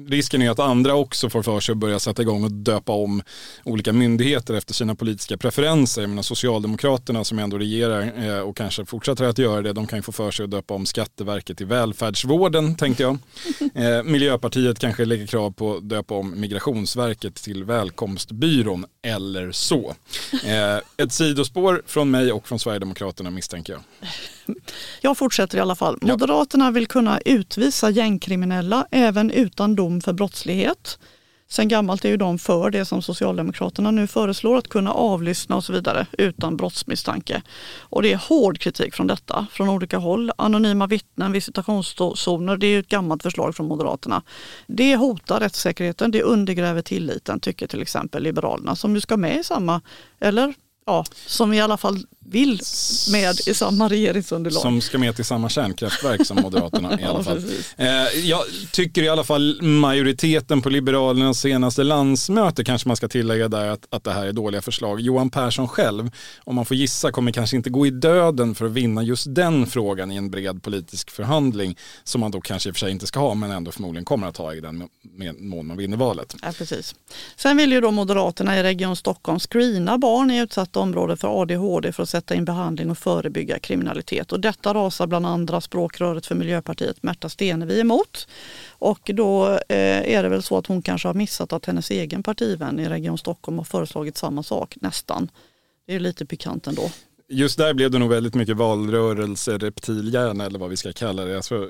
risken 0.06 0.42
är 0.42 0.50
att 0.50 0.58
andra 0.58 0.94
också 0.94 1.30
får 1.30 1.42
för 1.42 1.60
sig 1.60 1.72
att 1.72 1.78
börja 1.78 1.98
sätta 1.98 2.22
igång 2.22 2.44
och 2.44 2.52
döpa 2.52 2.92
om 2.92 3.22
olika 3.64 3.92
myndigheter 3.92 4.54
efter 4.54 4.74
sina 4.74 4.94
politiska 4.94 5.36
preferenser. 5.36 6.00
Jag 6.00 6.08
menar, 6.08 6.22
Socialdemokraterna 6.22 7.24
som 7.24 7.38
ändå 7.38 7.58
regerar 7.58 8.28
eh, 8.28 8.40
och 8.40 8.56
kanske 8.56 8.86
fortsätter 8.86 9.24
att 9.24 9.38
göra 9.38 9.62
det, 9.62 9.72
de 9.72 9.86
kan 9.86 9.98
ju 9.98 10.02
få 10.02 10.12
för 10.12 10.30
sig 10.30 10.44
att 10.44 10.50
döpa 10.50 10.74
om 10.74 10.86
Skatteverket 10.86 11.56
till 11.56 11.66
välfärdsvården, 11.66 12.74
tänkte 12.74 13.02
jag. 13.02 13.18
Eh, 13.74 14.02
Miljöpartiet 14.04 14.78
kanske 14.78 15.04
lägger 15.04 15.26
krav 15.26 15.50
på 15.50 15.78
att 16.00 16.08
döpa 16.08 16.14
om 16.14 16.40
Migrationsverket 16.40 17.34
till 17.34 17.64
Välkomstbyrån 17.64 18.84
eller 19.02 19.52
så. 19.52 19.94
Eh, 20.44 21.04
ett 21.04 21.12
sidospår 21.12 21.82
från 21.86 22.10
mig 22.10 22.32
och 22.32 22.48
från 22.48 22.58
Sverigedemokraterna 22.58 23.30
misstänker 23.30 23.72
jag. 23.72 23.82
Jag 25.00 25.18
fortsätter 25.18 25.58
i 25.58 25.60
alla 25.60 25.76
fall. 25.76 25.98
Moderaterna 26.02 26.70
vill 26.70 26.86
kunna 26.86 27.20
utvisa 27.20 27.90
gängkriminella 27.90 28.86
även 28.90 29.30
utan 29.30 29.74
dom 29.74 30.00
för 30.00 30.12
brottslighet. 30.12 30.98
Sen 31.52 31.68
gammalt 31.68 32.04
är 32.04 32.08
ju 32.08 32.16
de 32.16 32.38
för 32.38 32.70
det 32.70 32.84
som 32.84 33.02
Socialdemokraterna 33.02 33.90
nu 33.90 34.06
föreslår, 34.06 34.56
att 34.56 34.68
kunna 34.68 34.92
avlyssna 34.92 35.56
och 35.56 35.64
så 35.64 35.72
vidare 35.72 36.06
utan 36.12 36.56
brottsmisstanke. 36.56 37.42
Och 37.78 38.02
det 38.02 38.12
är 38.12 38.16
hård 38.16 38.58
kritik 38.58 38.94
från 38.94 39.06
detta 39.06 39.46
från 39.52 39.68
olika 39.68 39.98
håll. 39.98 40.32
Anonyma 40.36 40.86
vittnen, 40.86 41.32
visitationszoner, 41.32 42.56
det 42.56 42.66
är 42.66 42.70
ju 42.70 42.78
ett 42.78 42.88
gammalt 42.88 43.22
förslag 43.22 43.56
från 43.56 43.68
Moderaterna. 43.68 44.22
Det 44.66 44.96
hotar 44.96 45.40
rättssäkerheten, 45.40 46.10
det 46.10 46.22
undergräver 46.22 46.82
tilliten 46.82 47.40
tycker 47.40 47.66
till 47.66 47.82
exempel 47.82 48.22
Liberalerna 48.22 48.76
som 48.76 48.94
ju 48.94 49.00
ska 49.00 49.16
med 49.16 49.40
i 49.40 49.44
samma, 49.44 49.80
eller 50.20 50.54
ja, 50.86 51.04
som 51.26 51.52
i 51.52 51.60
alla 51.60 51.76
fall 51.76 51.98
vill 52.30 52.60
med 53.12 53.36
i 53.46 53.54
samma 53.54 53.88
regeringsunderlag. 53.88 54.62
Som 54.62 54.80
ska 54.80 54.98
med 54.98 55.16
till 55.16 55.24
samma 55.24 55.48
kärnkraftverk 55.48 56.26
som 56.26 56.36
Moderaterna 56.42 56.88
i 57.00 57.04
alla 57.04 57.18
Ja, 57.18 57.22
fall. 57.24 57.40
precis. 57.42 57.74
Eh, 57.76 57.86
jag 58.28 58.40
tycker 58.72 59.02
i 59.02 59.08
alla 59.08 59.24
fall 59.24 59.62
majoriteten 59.62 60.62
på 60.62 60.68
Liberalernas 60.68 61.40
senaste 61.40 61.82
landsmöte, 61.84 62.64
kanske 62.64 62.88
man 62.88 62.96
ska 62.96 63.08
tillägga 63.08 63.48
där, 63.48 63.68
att, 63.68 63.86
att 63.90 64.04
det 64.04 64.12
här 64.12 64.26
är 64.26 64.32
dåliga 64.32 64.62
förslag. 64.62 65.00
Johan 65.00 65.30
Persson 65.30 65.68
själv, 65.68 66.10
om 66.44 66.54
man 66.54 66.64
får 66.64 66.76
gissa, 66.76 67.12
kommer 67.12 67.32
kanske 67.32 67.56
inte 67.56 67.70
gå 67.70 67.86
i 67.86 67.90
döden 67.90 68.54
för 68.54 68.64
att 68.66 68.72
vinna 68.72 69.02
just 69.02 69.34
den 69.34 69.66
frågan 69.66 70.12
i 70.12 70.16
en 70.16 70.30
bred 70.30 70.62
politisk 70.62 71.10
förhandling, 71.10 71.76
som 72.04 72.20
man 72.20 72.30
då 72.30 72.40
kanske 72.40 72.68
i 72.68 72.72
och 72.72 72.76
för 72.76 72.80
sig 72.80 72.90
inte 72.90 73.06
ska 73.06 73.20
ha, 73.20 73.34
men 73.34 73.50
ändå 73.50 73.72
förmodligen 73.72 74.04
kommer 74.04 74.26
att 74.26 74.36
ha 74.36 74.54
i 74.54 74.60
den 74.60 74.88
med- 75.02 75.40
mån 75.40 75.66
man 75.66 75.76
vinner 75.76 75.96
valet. 75.96 76.34
Ja, 76.42 76.52
precis. 76.58 76.94
Sen 77.36 77.56
vill 77.56 77.72
ju 77.72 77.80
då 77.80 77.90
Moderaterna 77.90 78.58
i 78.58 78.62
Region 78.62 78.96
Stockholm 78.96 79.38
screena 79.40 79.98
barn 79.98 80.30
i 80.30 80.38
utsatta 80.38 80.80
områden 80.80 81.16
för 81.16 81.42
ADHD 81.42 81.92
för 81.92 82.02
att 82.02 82.08
sätta 82.20 82.34
in 82.34 82.44
behandling 82.44 82.90
och 82.90 82.98
förebygga 82.98 83.58
kriminalitet. 83.58 84.32
Och 84.32 84.40
detta 84.40 84.74
rasar 84.74 85.06
bland 85.06 85.26
andra 85.26 85.60
språkröret 85.60 86.26
för 86.26 86.34
Miljöpartiet 86.34 87.02
Märta 87.02 87.28
Stenevi 87.28 87.80
emot. 87.80 88.28
Och 88.68 89.10
då 89.14 89.48
eh, 89.48 90.14
är 90.14 90.22
det 90.22 90.28
väl 90.28 90.42
så 90.42 90.56
att 90.56 90.66
hon 90.66 90.82
kanske 90.82 91.08
har 91.08 91.14
missat 91.14 91.52
att 91.52 91.66
hennes 91.66 91.90
egen 91.90 92.22
partivän 92.22 92.80
i 92.80 92.88
Region 92.88 93.18
Stockholm 93.18 93.58
har 93.58 93.64
föreslagit 93.64 94.16
samma 94.16 94.42
sak, 94.42 94.76
nästan. 94.80 95.30
Det 95.86 95.94
är 95.94 96.00
lite 96.00 96.26
pikant 96.26 96.66
ändå. 96.66 96.90
Just 97.28 97.58
där 97.58 97.74
blev 97.74 97.90
det 97.90 97.98
nog 97.98 98.10
väldigt 98.10 98.34
mycket 98.34 98.56
valrörelse, 98.56 99.58
reptilhjärna 99.58 100.44
eller 100.44 100.58
vad 100.58 100.70
vi 100.70 100.76
ska 100.76 100.92
kalla 100.92 101.24
det. 101.24 101.36
Alltså, 101.36 101.68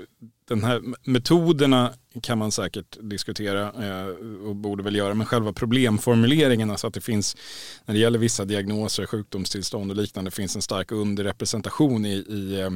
den 0.51 0.65
här 0.65 0.83
metoderna 1.05 1.93
kan 2.23 2.39
man 2.39 2.53
säkert 2.53 2.99
diskutera 3.01 3.63
eh, 3.63 4.07
och 4.49 4.57
borde 4.57 4.83
väl 4.83 4.97
göra, 4.97 5.15
men 5.15 5.27
själva 5.27 5.53
problemformuleringen, 5.53 6.71
alltså 6.71 6.87
att 6.87 6.95
det 6.95 7.01
finns, 7.01 7.37
när 7.85 7.95
det 7.95 8.01
gäller 8.01 8.19
vissa 8.19 8.45
diagnoser, 8.45 9.07
sjukdomstillstånd 9.07 9.91
och 9.91 9.97
liknande, 9.97 10.31
finns 10.31 10.57
en 10.57 10.63
stark 10.63 10.93
underrepresentation 10.93 12.07
i, 12.07 12.13
i 12.13 12.61
eh, 12.61 12.71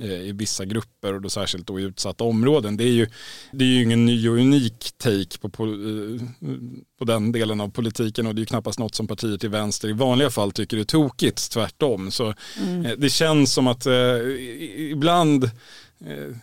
i 0.00 0.32
vissa 0.32 0.64
grupper 0.64 1.14
och 1.14 1.20
då 1.20 1.28
särskilt 1.28 1.66
då 1.66 1.80
i 1.80 1.82
utsatta 1.82 2.24
områden. 2.24 2.76
Det 2.76 2.84
är 2.84 2.92
ju, 2.92 3.06
det 3.52 3.64
är 3.64 3.68
ju 3.68 3.82
ingen 3.82 4.06
ny 4.06 4.28
och 4.28 4.36
unik 4.36 4.92
take 4.98 5.38
på, 5.40 5.48
på, 5.48 5.64
eh, 5.64 6.26
på 6.98 7.04
den 7.04 7.32
delen 7.32 7.60
av 7.60 7.68
politiken 7.68 8.26
och 8.26 8.34
det 8.34 8.38
är 8.38 8.42
ju 8.42 8.46
knappast 8.46 8.78
något 8.78 8.94
som 8.94 9.06
partier 9.06 9.38
till 9.38 9.48
vänster 9.48 9.88
i 9.88 9.92
vanliga 9.92 10.30
fall 10.30 10.52
tycker 10.52 10.76
är 10.76 10.84
tokigt, 10.84 11.50
tvärtom. 11.50 12.10
Så 12.10 12.28
eh, 12.28 12.92
det 12.98 13.10
känns 13.10 13.52
som 13.52 13.66
att 13.66 13.86
eh, 13.86 14.18
ibland 14.76 15.44
eh, 16.04 16.36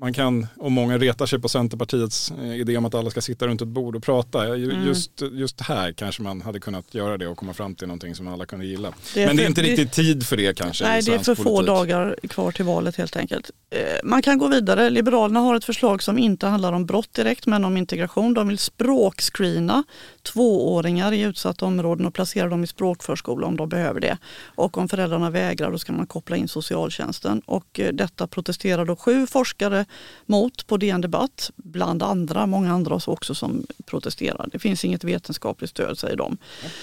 man 0.00 0.12
kan, 0.12 0.46
och 0.56 0.72
många 0.72 0.98
retar 0.98 1.26
sig 1.26 1.38
på 1.38 1.48
Centerpartiets 1.48 2.30
eh, 2.30 2.54
idé 2.60 2.76
om 2.76 2.84
att 2.84 2.94
alla 2.94 3.10
ska 3.10 3.20
sitta 3.20 3.46
runt 3.46 3.62
ett 3.62 3.68
bord 3.68 3.96
och 3.96 4.02
prata. 4.02 4.44
Mm. 4.54 4.86
Just, 4.86 5.10
just 5.32 5.60
här 5.60 5.92
kanske 5.92 6.22
man 6.22 6.40
hade 6.42 6.60
kunnat 6.60 6.94
göra 6.94 7.18
det 7.18 7.26
och 7.26 7.36
komma 7.36 7.54
fram 7.54 7.74
till 7.74 7.86
någonting 7.86 8.14
som 8.14 8.28
alla 8.28 8.46
kunde 8.46 8.66
gilla. 8.66 8.92
Det 9.14 9.26
Men 9.26 9.36
det 9.36 9.42
är 9.42 9.46
inte 9.46 9.62
det- 9.62 9.68
riktigt 9.68 9.92
tid 9.92 10.26
för 10.26 10.36
det 10.36 10.58
kanske. 10.58 10.84
Nej, 10.84 11.02
det 11.02 11.14
är 11.14 11.18
för 11.18 11.34
få 11.34 11.42
politik. 11.44 11.66
dagar 11.66 12.16
kvar 12.28 12.52
till 12.52 12.64
valet 12.64 12.96
helt 12.96 13.16
enkelt. 13.16 13.50
Eh, 13.70 13.78
Man 14.04 14.22
kan 14.22 14.38
gå 14.38 14.48
vidare. 14.48 14.90
Liberalerna 14.90 15.40
har 15.40 15.56
ett 15.56 15.64
förslag 15.64 16.02
som 16.02 16.18
inte 16.18 16.46
handlar 16.46 16.72
om 16.72 16.86
brott 16.86 17.14
direkt 17.14 17.46
men 17.46 17.64
om 17.64 17.76
integration. 17.76 18.34
De 18.34 18.48
vill 18.48 18.58
språkscreena 18.58 19.84
tvååringar 20.32 21.12
i 21.12 21.20
utsatta 21.20 21.66
områden 21.66 22.06
och 22.06 22.14
placera 22.14 22.48
dem 22.48 22.64
i 22.64 22.66
språkförskola 22.66 23.46
om 23.46 23.56
de 23.56 23.68
behöver 23.68 24.00
det. 24.00 24.18
Och 24.54 24.78
om 24.78 24.88
föräldrarna 24.88 25.30
vägrar 25.30 25.70
då 25.70 25.78
ska 25.78 25.92
man 25.92 26.06
koppla 26.06 26.36
in 26.36 26.48
socialtjänsten. 26.48 27.42
Och 27.46 27.80
eh, 27.80 27.92
detta 27.92 28.26
protesterar 28.26 28.84
då 28.84 28.96
sju 28.96 29.26
forskare 29.26 29.84
mot 30.26 30.66
på 30.66 30.76
DN 30.76 31.00
Debatt, 31.00 31.50
bland 31.56 32.02
andra, 32.02 32.46
många 32.46 32.72
andra 32.72 33.00
också 33.06 33.34
som 33.34 33.66
protesterar. 33.86 34.48
Det 34.52 34.58
finns 34.58 34.84
inget 34.84 35.04
vetenskapligt 35.04 35.70
stöd 35.70 35.98
säger 35.98 36.16
de. 36.16 36.36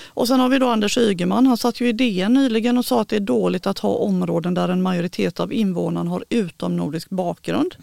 Och 0.08 0.28
sen 0.28 0.40
har 0.40 0.50
vi 0.50 0.60
då 0.60 0.68
Anders 0.68 0.98
Ygeman, 0.98 1.48
han 1.48 1.58
satt 1.58 1.82
ju 1.82 1.90
i 1.90 1.94
DN 1.94 2.34
nyligen 2.34 2.78
och 2.78 2.86
sa 2.86 3.02
att 3.02 3.10
det 3.10 3.16
är 3.16 3.20
dåligt 3.20 3.68
att 3.68 3.80
ha 3.80 3.96
områden 3.96 4.54
där 4.54 4.70
en 4.70 4.82
majoritet 4.82 5.40
av 5.40 5.54
invånarna 5.54 6.10
har 6.10 6.26
utomnordisk 6.30 7.10
bakgrund. 7.10 7.76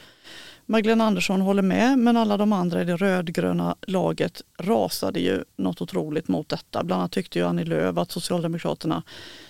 Magdalena 0.70 1.04
Andersson 1.04 1.40
håller 1.40 1.62
med 1.62 1.98
men 1.98 2.16
alla 2.16 2.36
de 2.36 2.52
andra 2.52 2.82
i 2.82 2.84
det 2.84 2.96
rödgröna 2.96 3.76
laget 3.82 4.42
rasade 4.58 5.20
ju 5.20 5.44
något 5.56 5.80
otroligt 5.80 6.28
mot 6.28 6.48
detta. 6.48 6.84
Bland 6.84 7.00
annat 7.00 7.12
tyckte 7.12 7.38
ju 7.38 7.46
Annie 7.46 7.64
Lööf 7.64 7.96
att 7.96 8.12
Socialdemokraterna 8.12 9.02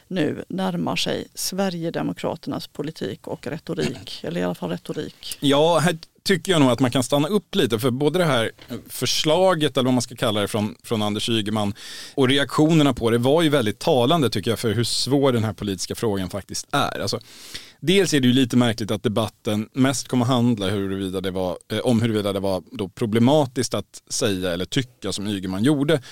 nu 0.09 0.44
närmar 0.48 0.96
sig 0.96 1.26
Sverigedemokraternas 1.35 2.66
politik 2.66 3.26
och 3.26 3.46
retorik, 3.46 4.20
eller 4.22 4.40
i 4.40 4.44
alla 4.44 4.54
fall 4.54 4.70
retorik. 4.70 5.38
Ja, 5.40 5.78
här 5.78 5.98
tycker 6.22 6.52
jag 6.52 6.61
nog 6.61 6.70
att 6.70 6.80
man 6.80 6.90
kan 6.90 7.02
stanna 7.02 7.28
upp 7.28 7.54
lite 7.54 7.78
för 7.78 7.90
både 7.90 8.18
det 8.18 8.24
här 8.24 8.50
förslaget 8.88 9.76
eller 9.76 9.85
vad 9.85 9.94
man 9.94 10.02
ska 10.02 10.16
kalla 10.16 10.40
det 10.40 10.48
från, 10.48 10.76
från 10.83 11.02
Anders 11.02 11.28
Ygeman 11.28 11.74
och 12.14 12.28
reaktionerna 12.28 12.94
på 12.94 13.11
det 13.11 13.18
var 13.18 13.42
ju 13.42 13.48
väldigt 13.48 13.78
talande 13.78 14.30
tycker 14.30 14.50
jag 14.50 14.59
för 14.59 14.72
hur 14.72 14.85
svår 14.85 15.33
den 15.33 15.44
här 15.44 15.52
politiska 15.52 15.94
frågan 15.94 16.30
faktiskt 16.30 16.66
är. 16.70 17.00
Alltså, 17.00 17.20
dels 17.80 18.14
är 18.14 18.20
det 18.20 18.28
ju 18.28 18.34
lite 18.34 18.56
märkligt 18.56 18.90
att 18.90 19.02
debatten 19.02 19.68
mest 19.72 20.08
kommer 20.08 20.24
att 20.24 20.30
handla 20.30 20.68
huruvida 20.68 21.20
det 21.20 21.30
var, 21.30 21.58
eh, 21.72 21.78
om 21.78 22.02
huruvida 22.02 22.32
det 22.32 22.40
var 22.40 22.62
då 22.72 22.88
problematiskt 22.88 23.74
att 23.74 24.02
säga 24.10 24.52
eller 24.52 24.64
tycka 24.64 25.12
som 25.12 25.26
Ygeman 25.26 25.64
gjorde 25.64 26.02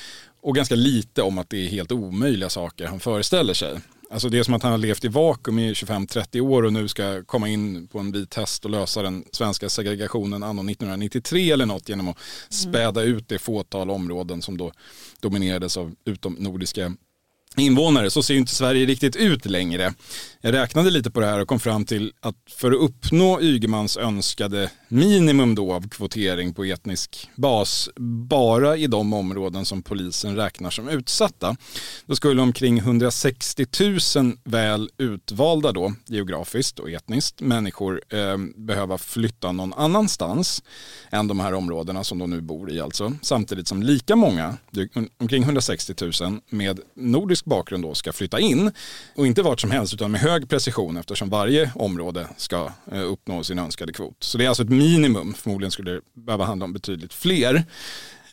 och 0.43 0.55
ganska 0.55 0.75
lite 0.75 1.23
om 1.23 1.39
att 1.39 1.51
det 1.51 1.67
är 1.67 1.69
helt 1.69 1.93
omöjliga 1.93 2.49
saker 2.49 2.87
han 2.87 3.01
föreställer 3.01 3.55
sig. 3.55 3.81
Alltså 4.11 4.29
det 4.29 4.39
är 4.39 4.43
som 4.43 4.55
att 4.55 4.63
han 4.63 4.73
har 4.73 4.79
levt 4.79 5.05
i 5.05 5.09
vakuum 5.09 5.59
i 5.59 5.73
25-30 5.73 6.41
år 6.41 6.63
och 6.63 6.73
nu 6.73 6.89
ska 6.89 7.25
komma 7.25 7.49
in 7.49 7.89
på 7.89 7.99
en 7.99 8.13
vit 8.13 8.35
häst 8.35 8.65
och 8.65 8.71
lösa 8.71 9.03
den 9.03 9.25
svenska 9.33 9.69
segregationen 9.69 10.43
anno 10.43 10.71
1993 10.71 11.51
eller 11.51 11.67
något 11.67 11.89
genom 11.89 12.09
att 12.09 12.19
späda 12.49 13.03
ut 13.03 13.29
det 13.29 13.39
fåtal 13.39 13.91
områden 13.91 14.43
som 14.43 14.57
då 14.59 14.73
dominerades 15.21 15.77
av 15.77 15.95
utomnordiska 16.05 16.93
invånare. 17.57 18.11
Så 18.11 18.23
ser 18.23 18.35
ju 18.35 18.41
inte 18.41 18.55
Sverige 18.55 18.87
riktigt 18.87 19.17
ut 19.17 19.47
längre. 19.47 19.95
Jag 20.41 20.55
räknade 20.55 20.91
lite 20.91 21.11
på 21.11 21.21
det 21.21 21.27
här 21.27 21.41
och 21.41 21.49
kom 21.49 21.61
fram 21.61 21.85
till 21.85 22.13
att 22.21 22.37
för 22.51 22.71
att 22.71 22.81
uppnå 22.81 23.41
Ygemans 23.43 23.97
önskade 23.97 24.71
minimum 24.89 25.55
då 25.55 25.73
av 25.73 25.89
kvotering 25.89 26.55
på 26.55 26.65
etnisk 26.65 27.31
bas 27.35 27.91
bara 27.97 28.77
i 28.77 28.87
de 28.87 29.13
områden 29.13 29.65
som 29.65 29.83
polisen 29.83 30.37
räknar 30.37 30.71
som 30.71 30.89
utsatta. 30.89 31.57
Då 32.07 32.17
skulle 32.17 32.43
omkring 32.43 32.79
160 32.79 33.67
000 34.17 34.37
väl 34.45 34.91
utvalda 34.99 35.73
då 35.73 35.95
geografiskt 36.07 36.79
och 36.79 36.91
etniskt 36.91 37.41
människor 37.41 38.03
eh, 38.09 38.37
behöva 38.57 38.99
flytta 38.99 39.53
någon 39.53 39.73
annanstans 39.73 40.63
än 41.11 41.29
de 41.29 41.41
här 41.41 41.55
områdena 41.55 42.05
som 42.05 42.19
de 42.19 42.31
nu 42.31 42.41
bor 42.41 42.73
i 42.73 42.81
alltså. 42.81 43.13
Samtidigt 43.23 43.69
som 43.69 43.83
lika 43.83 44.17
många, 44.17 44.57
omkring 45.19 45.43
160 45.43 45.95
000 46.23 46.41
med 46.51 46.81
nordisk 46.95 47.45
bakgrund 47.45 47.85
då 47.85 47.95
ska 47.95 48.13
flytta 48.13 48.41
in 48.41 48.73
och 49.17 49.27
inte 49.27 49.43
vart 49.43 49.61
som 49.61 49.71
helst 49.71 49.95
utan 49.95 50.11
med 50.11 50.21
hög 50.21 50.49
precision 50.49 50.97
eftersom 50.97 51.29
varje 51.29 51.71
område 51.75 52.29
ska 52.37 52.73
eh, 52.93 53.03
uppnå 53.03 53.45
sin 53.45 53.59
önskade 53.59 53.93
kvot. 53.93 54.17
Så 54.21 54.39
det 54.39 54.45
är 54.45 54.49
alltså 54.49 54.63
ett 54.63 54.69
minimum, 54.79 55.35
förmodligen 55.35 55.71
skulle 55.71 55.91
det 55.91 56.01
behöva 56.15 56.45
handla 56.45 56.65
om 56.65 56.73
betydligt 56.73 57.15
fler. 57.15 57.65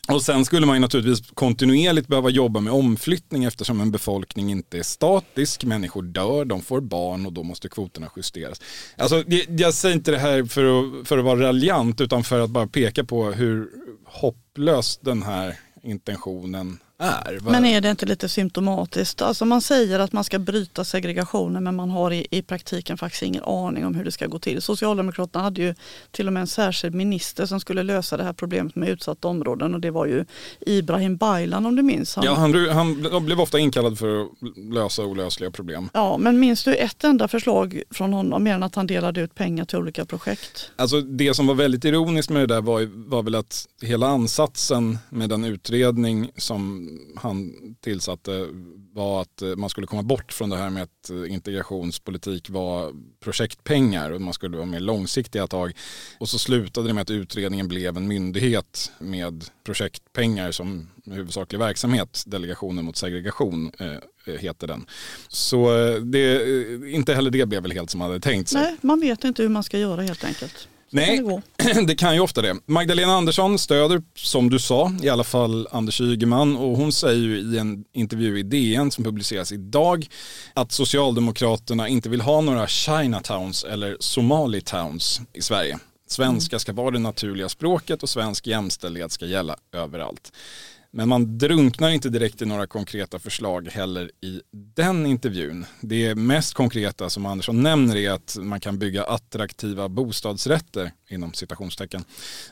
Och 0.08 0.22
sen 0.22 0.44
skulle 0.44 0.66
man 0.66 0.76
ju 0.76 0.80
naturligtvis 0.80 1.30
kontinuerligt 1.34 2.08
behöva 2.08 2.30
jobba 2.30 2.60
med 2.60 2.72
omflyttning 2.72 3.44
eftersom 3.44 3.80
en 3.80 3.90
befolkning 3.90 4.50
inte 4.50 4.78
är 4.78 4.82
statisk. 4.82 5.64
Människor 5.64 6.02
dör, 6.02 6.44
de 6.44 6.62
får 6.62 6.80
barn 6.80 7.26
och 7.26 7.32
då 7.32 7.42
måste 7.42 7.68
kvoterna 7.68 8.10
justeras. 8.16 8.60
Alltså, 8.96 9.24
jag 9.48 9.74
säger 9.74 9.94
inte 9.94 10.10
det 10.10 10.18
här 10.18 10.44
för 10.44 10.64
att, 10.64 11.08
för 11.08 11.18
att 11.18 11.24
vara 11.24 11.40
raljant 11.40 12.00
utan 12.00 12.24
för 12.24 12.40
att 12.40 12.50
bara 12.50 12.66
peka 12.66 13.04
på 13.04 13.24
hur 13.24 13.68
hopplös 14.04 14.98
den 15.02 15.22
här 15.22 15.58
intentionen 15.82 16.78
är. 16.98 17.38
Men 17.42 17.64
är 17.64 17.80
det 17.80 17.90
inte 17.90 18.06
lite 18.06 18.28
symptomatiskt? 18.28 19.22
Alltså 19.22 19.44
man 19.44 19.60
säger 19.60 19.98
att 19.98 20.12
man 20.12 20.24
ska 20.24 20.38
bryta 20.38 20.84
segregationen 20.84 21.64
men 21.64 21.76
man 21.76 21.90
har 21.90 22.12
i, 22.12 22.26
i 22.30 22.42
praktiken 22.42 22.98
faktiskt 22.98 23.22
ingen 23.22 23.44
aning 23.44 23.86
om 23.86 23.94
hur 23.94 24.04
det 24.04 24.12
ska 24.12 24.26
gå 24.26 24.38
till. 24.38 24.62
Socialdemokraterna 24.62 25.44
hade 25.44 25.62
ju 25.62 25.74
till 26.10 26.26
och 26.26 26.32
med 26.32 26.40
en 26.40 26.46
särskild 26.46 26.94
minister 26.94 27.46
som 27.46 27.60
skulle 27.60 27.82
lösa 27.82 28.16
det 28.16 28.24
här 28.24 28.32
problemet 28.32 28.76
med 28.76 28.88
utsatta 28.88 29.28
områden 29.28 29.74
och 29.74 29.80
det 29.80 29.90
var 29.90 30.06
ju 30.06 30.24
Ibrahim 30.60 31.16
Baylan 31.16 31.66
om 31.66 31.76
du 31.76 31.82
minns. 31.82 32.16
Han, 32.16 32.24
ja, 32.24 32.34
han, 32.34 33.06
han 33.12 33.24
blev 33.24 33.40
ofta 33.40 33.58
inkallad 33.58 33.98
för 33.98 34.22
att 34.22 34.28
lösa 34.56 35.04
olösliga 35.04 35.50
problem. 35.50 35.88
Ja, 35.92 36.18
men 36.18 36.40
minns 36.40 36.64
du 36.64 36.74
ett 36.74 37.04
enda 37.04 37.28
förslag 37.28 37.82
från 37.90 38.12
honom 38.12 38.44
mer 38.44 38.54
än 38.54 38.62
att 38.62 38.74
han 38.74 38.86
delade 38.86 39.20
ut 39.20 39.34
pengar 39.34 39.64
till 39.64 39.78
olika 39.78 40.04
projekt? 40.04 40.70
Alltså 40.76 41.00
det 41.00 41.34
som 41.34 41.46
var 41.46 41.54
väldigt 41.54 41.84
ironiskt 41.84 42.30
med 42.30 42.42
det 42.42 42.54
där 42.54 42.60
var, 42.60 43.08
var 43.08 43.22
väl 43.22 43.34
att 43.34 43.66
hela 43.82 44.06
ansatsen 44.06 44.98
med 45.08 45.28
den 45.28 45.44
utredning 45.44 46.30
som 46.36 46.85
han 47.16 47.54
tillsatte 47.80 48.48
var 48.92 49.22
att 49.22 49.42
eh, 49.42 49.56
man 49.56 49.70
skulle 49.70 49.86
komma 49.86 50.02
bort 50.02 50.32
från 50.32 50.50
det 50.50 50.56
här 50.56 50.70
med 50.70 50.82
att 50.82 51.10
eh, 51.10 51.32
integrationspolitik 51.32 52.50
var 52.50 52.92
projektpengar 53.20 54.10
och 54.10 54.20
man 54.20 54.34
skulle 54.34 54.56
vara 54.56 54.66
mer 54.66 54.80
långsiktiga 54.80 55.46
tag. 55.46 55.72
Och 56.18 56.28
så 56.28 56.38
slutade 56.38 56.88
det 56.88 56.94
med 56.94 57.02
att 57.02 57.10
utredningen 57.10 57.68
blev 57.68 57.96
en 57.96 58.08
myndighet 58.08 58.92
med 58.98 59.44
projektpengar 59.64 60.50
som 60.50 60.88
huvudsaklig 61.04 61.58
verksamhet. 61.58 62.24
Delegationen 62.26 62.84
mot 62.84 62.96
segregation 62.96 63.72
eh, 63.78 64.34
heter 64.34 64.66
den. 64.66 64.86
Så 65.28 65.70
det, 65.98 66.42
inte 66.90 67.14
heller 67.14 67.30
det 67.30 67.46
blev 67.46 67.62
väl 67.62 67.72
helt 67.72 67.90
som 67.90 67.98
man 67.98 68.08
hade 68.08 68.20
tänkt 68.20 68.48
sig. 68.48 68.62
Nej, 68.62 68.76
man 68.80 69.00
vet 69.00 69.24
inte 69.24 69.42
hur 69.42 69.48
man 69.48 69.62
ska 69.62 69.78
göra 69.78 70.02
helt 70.02 70.24
enkelt. 70.24 70.68
Nej, 70.90 71.22
det, 71.86 71.94
kan 71.94 72.14
ju 72.14 72.20
ofta 72.20 72.42
det. 72.42 72.56
Magdalena 72.66 73.12
Andersson 73.12 73.58
stöder, 73.58 74.02
som 74.14 74.50
du 74.50 74.58
sa, 74.58 74.92
i 75.02 75.08
alla 75.08 75.24
fall 75.24 75.68
Anders 75.70 76.00
Ygeman 76.00 76.56
och 76.56 76.76
hon 76.76 76.92
säger 76.92 77.22
ju 77.22 77.38
i 77.38 77.58
en 77.58 77.84
intervju 77.92 78.38
i 78.38 78.42
DN 78.42 78.90
som 78.90 79.04
publiceras 79.04 79.52
idag 79.52 80.06
att 80.54 80.72
Socialdemokraterna 80.72 81.88
inte 81.88 82.08
vill 82.08 82.20
ha 82.20 82.40
några 82.40 82.66
Chinatowns 82.66 83.64
eller 83.64 83.96
Somalitowns 84.00 85.20
i 85.32 85.42
Sverige. 85.42 85.78
Svenska 86.08 86.58
ska 86.58 86.72
vara 86.72 86.90
det 86.90 86.98
naturliga 86.98 87.48
språket 87.48 88.02
och 88.02 88.08
svensk 88.08 88.46
jämställdhet 88.46 89.12
ska 89.12 89.26
gälla 89.26 89.56
överallt. 89.72 90.32
Men 90.96 91.08
man 91.08 91.38
drunknar 91.38 91.90
inte 91.90 92.08
direkt 92.08 92.42
i 92.42 92.46
några 92.46 92.66
konkreta 92.66 93.18
förslag 93.18 93.68
heller 93.72 94.10
i 94.20 94.40
den 94.76 95.06
intervjun. 95.06 95.66
Det 95.80 96.14
mest 96.14 96.54
konkreta 96.54 97.10
som 97.10 97.26
Andersson 97.26 97.62
nämner 97.62 97.96
är 97.96 98.10
att 98.10 98.36
man 98.40 98.60
kan 98.60 98.78
bygga 98.78 99.04
attraktiva 99.04 99.88
bostadsrätter 99.88 100.92
inom 101.08 101.32
citationstecken 101.32 102.04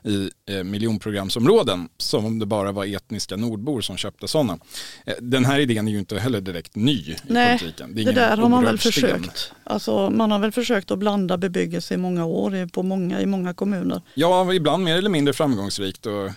i 0.02 0.30
eh, 0.50 0.64
miljonprogramsområden 0.64 1.88
som 1.96 2.24
om 2.24 2.38
det 2.38 2.46
bara 2.46 2.72
var 2.72 2.84
etniska 2.84 3.36
nordbor 3.36 3.80
som 3.80 3.96
köpte 3.96 4.28
sådana. 4.28 4.58
Eh, 5.06 5.14
den 5.20 5.44
här 5.44 5.58
idén 5.58 5.88
är 5.88 5.92
ju 5.92 5.98
inte 5.98 6.18
heller 6.18 6.40
direkt 6.40 6.76
ny 6.76 6.92
i 6.92 7.16
Nej, 7.26 7.58
politiken. 7.58 7.94
Det, 7.94 8.04
det 8.04 8.12
där 8.12 8.36
har 8.36 8.48
man 8.48 8.64
väl 8.64 8.78
försökt. 8.78 9.52
Alltså, 9.64 10.10
man 10.10 10.30
har 10.30 10.38
väl 10.38 10.52
försökt 10.52 10.90
att 10.90 10.98
blanda 10.98 11.36
bebyggelse 11.38 11.94
i 11.94 11.96
många 11.96 12.24
år 12.24 12.68
på 12.68 12.82
många, 12.82 13.20
i 13.20 13.26
många 13.26 13.54
kommuner. 13.54 14.02
Ja, 14.14 14.54
ibland 14.54 14.84
mer 14.84 14.96
eller 14.96 15.10
mindre 15.10 15.34
framgångsrikt. 15.34 16.06
Och, 16.06 16.26
eh, 16.26 16.32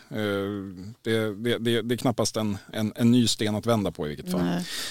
det, 1.01 1.43
det, 1.43 1.57
det, 1.57 1.81
det, 1.81 1.96
är 1.97 2.01
knappast 2.01 2.37
en, 2.37 2.57
en, 2.73 2.93
en, 2.95 3.11
ny 3.11 3.27
sten 3.27 3.55
att 3.55 3.65
vända 3.65 3.91
på 3.91 4.05
i 4.05 4.09
vilket 4.09 4.31
fall. 4.31 4.43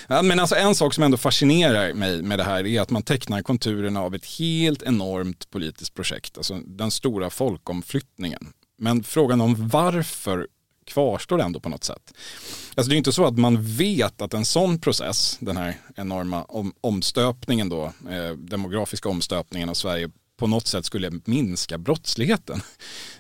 Nej. 0.08 0.22
Men 0.22 0.40
alltså, 0.40 0.56
en 0.56 0.74
sak 0.74 0.94
som 0.94 1.04
ändå 1.04 1.16
fascinerar 1.16 1.92
mig 1.92 2.22
med 2.22 2.38
det 2.38 2.44
här 2.44 2.66
är 2.66 2.80
att 2.80 2.90
man 2.90 3.02
tecknar 3.02 3.42
konturerna 3.42 4.00
av 4.02 4.14
ett 4.14 4.26
helt 4.38 4.82
enormt 4.82 5.50
politiskt 5.50 5.94
projekt. 5.94 6.36
Alltså 6.36 6.60
den 6.66 6.90
stora 6.90 7.30
folkomflyttningen. 7.30 8.52
Men 8.78 9.02
frågan 9.04 9.40
om 9.40 9.68
varför 9.68 10.46
kvarstår 10.86 11.40
ändå 11.40 11.60
på 11.60 11.68
något 11.68 11.84
sätt. 11.84 12.14
Alltså 12.74 12.90
det 12.90 12.94
är 12.94 12.98
inte 12.98 13.12
så 13.12 13.26
att 13.26 13.38
man 13.38 13.62
vet 13.62 14.22
att 14.22 14.34
en 14.34 14.44
sån 14.44 14.78
process, 14.78 15.36
den 15.40 15.56
här 15.56 15.76
enorma 15.96 16.44
om, 16.44 16.72
omstöpningen 16.80 17.68
då, 17.68 17.84
eh, 17.84 18.32
demografiska 18.38 19.08
omstöpningen 19.08 19.68
av 19.68 19.74
Sverige 19.74 20.10
på 20.36 20.46
något 20.46 20.66
sätt 20.66 20.84
skulle 20.84 21.10
minska 21.24 21.78
brottsligheten. 21.78 22.60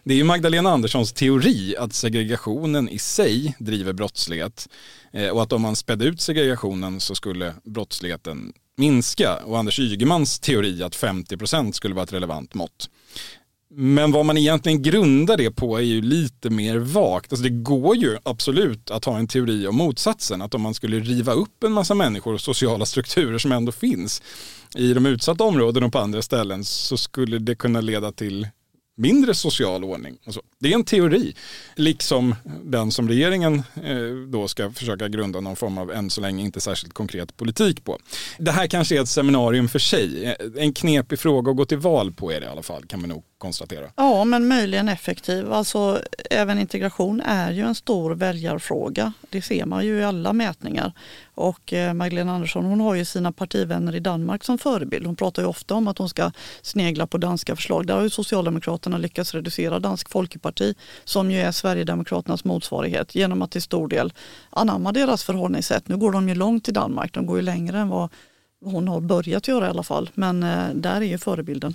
Det 0.04 0.14
är 0.14 0.18
ju 0.18 0.24
Magdalena 0.24 0.70
Anderssons 0.70 1.12
teori 1.12 1.76
att 1.76 1.92
segregationen 1.92 2.88
i 2.88 2.98
sig 2.98 3.56
driver 3.58 3.92
brottslighet 3.92 4.68
eh, 5.12 5.28
och 5.28 5.42
att 5.42 5.52
om 5.52 5.62
man 5.62 5.76
spädde 5.76 6.04
ut 6.04 6.20
segregationen 6.20 7.00
så 7.00 7.14
skulle 7.14 7.54
brottsligheten 7.64 8.52
minska 8.76 9.36
och 9.36 9.58
Anders 9.58 9.78
Ygemans 9.78 10.38
teori 10.38 10.82
att 10.82 10.96
50% 10.96 11.72
skulle 11.72 11.94
vara 11.94 12.04
ett 12.04 12.12
relevant 12.12 12.54
mått. 12.54 12.90
Men 13.78 14.12
vad 14.12 14.26
man 14.26 14.38
egentligen 14.38 14.82
grundar 14.82 15.36
det 15.36 15.50
på 15.50 15.76
är 15.76 15.82
ju 15.82 16.02
lite 16.02 16.50
mer 16.50 16.76
vagt. 16.76 17.32
Alltså 17.32 17.42
det 17.42 17.50
går 17.50 17.96
ju 17.96 18.18
absolut 18.22 18.90
att 18.90 19.04
ha 19.04 19.18
en 19.18 19.28
teori 19.28 19.66
om 19.66 19.76
motsatsen. 19.76 20.42
Att 20.42 20.54
om 20.54 20.62
man 20.62 20.74
skulle 20.74 21.00
riva 21.00 21.32
upp 21.32 21.64
en 21.64 21.72
massa 21.72 21.94
människor 21.94 22.34
och 22.34 22.40
sociala 22.40 22.86
strukturer 22.86 23.38
som 23.38 23.52
ändå 23.52 23.72
finns 23.72 24.22
i 24.74 24.94
de 24.94 25.06
utsatta 25.06 25.44
områdena 25.44 25.86
och 25.86 25.92
på 25.92 25.98
andra 25.98 26.22
ställen 26.22 26.64
så 26.64 26.96
skulle 26.96 27.38
det 27.38 27.54
kunna 27.54 27.80
leda 27.80 28.12
till 28.12 28.48
mindre 28.96 29.34
social 29.34 29.84
ordning. 29.84 30.18
Och 30.26 30.34
så. 30.34 30.42
Det 30.58 30.70
är 30.70 30.74
en 30.74 30.84
teori, 30.84 31.36
liksom 31.74 32.34
den 32.64 32.90
som 32.90 33.08
regeringen 33.08 33.62
eh, 33.84 34.28
då 34.28 34.48
ska 34.48 34.70
försöka 34.70 35.08
grunda 35.08 35.40
någon 35.40 35.56
form 35.56 35.78
av 35.78 35.90
än 35.90 36.10
så 36.10 36.20
länge 36.20 36.44
inte 36.44 36.60
särskilt 36.60 36.94
konkret 36.94 37.36
politik 37.36 37.84
på. 37.84 37.98
Det 38.38 38.50
här 38.50 38.66
kanske 38.66 38.96
är 38.96 39.02
ett 39.02 39.08
seminarium 39.08 39.68
för 39.68 39.78
sig. 39.78 40.24
Eh, 40.24 40.34
en 40.56 40.72
knepig 40.72 41.18
fråga 41.18 41.50
att 41.50 41.56
gå 41.56 41.64
till 41.64 41.78
val 41.78 42.12
på 42.12 42.32
är 42.32 42.40
det 42.40 42.46
i 42.46 42.48
alla 42.48 42.62
fall, 42.62 42.86
kan 42.86 43.00
man 43.00 43.08
nog 43.08 43.24
konstatera. 43.38 43.90
Ja, 43.96 44.24
men 44.24 44.48
möjligen 44.48 44.88
effektiv. 44.88 45.52
Alltså, 45.52 46.02
även 46.30 46.58
integration 46.58 47.20
är 47.20 47.52
ju 47.52 47.62
en 47.62 47.74
stor 47.74 48.10
väljarfråga. 48.14 49.12
Det 49.30 49.42
ser 49.42 49.66
man 49.66 49.86
ju 49.86 49.98
i 49.98 50.04
alla 50.04 50.32
mätningar. 50.32 50.92
Och 51.34 51.72
eh, 51.72 51.94
Magdalena 51.94 52.34
Andersson 52.34 52.64
hon 52.64 52.80
har 52.80 52.94
ju 52.94 53.04
sina 53.04 53.32
partivänner 53.32 53.94
i 53.94 54.00
Danmark 54.00 54.44
som 54.44 54.58
förebild. 54.58 55.06
Hon 55.06 55.16
pratar 55.16 55.42
ju 55.42 55.48
ofta 55.48 55.74
om 55.74 55.88
att 55.88 55.98
hon 55.98 56.08
ska 56.08 56.30
snegla 56.62 57.06
på 57.06 57.18
danska 57.18 57.56
förslag. 57.56 57.86
Där 57.86 57.94
har 57.94 58.02
ju 58.02 58.10
Socialdemokraterna 58.10 58.98
lyckats 58.98 59.34
reducera 59.34 59.78
Dansk 59.78 60.10
Folkeparti 60.10 60.74
som 61.04 61.30
ju 61.30 61.40
är 61.40 61.52
Sverigedemokraternas 61.52 62.44
motsvarighet 62.44 63.14
genom 63.14 63.42
att 63.42 63.50
till 63.50 63.62
stor 63.62 63.88
del 63.88 64.12
anamma 64.50 64.92
deras 64.92 65.24
förhållningssätt. 65.24 65.88
Nu 65.88 65.96
går 65.96 66.12
de 66.12 66.28
ju 66.28 66.34
långt 66.34 66.68
i 66.68 66.72
Danmark. 66.72 67.14
De 67.14 67.26
går 67.26 67.36
ju 67.36 67.42
längre 67.42 67.78
än 67.78 67.88
vad 67.88 68.08
hon 68.64 68.88
har 68.88 69.00
börjat 69.00 69.48
göra 69.48 69.66
i 69.66 69.70
alla 69.70 69.82
fall. 69.82 70.10
Men 70.14 70.42
eh, 70.42 70.68
där 70.74 70.96
är 70.96 71.00
ju 71.00 71.18
förebilden. 71.18 71.74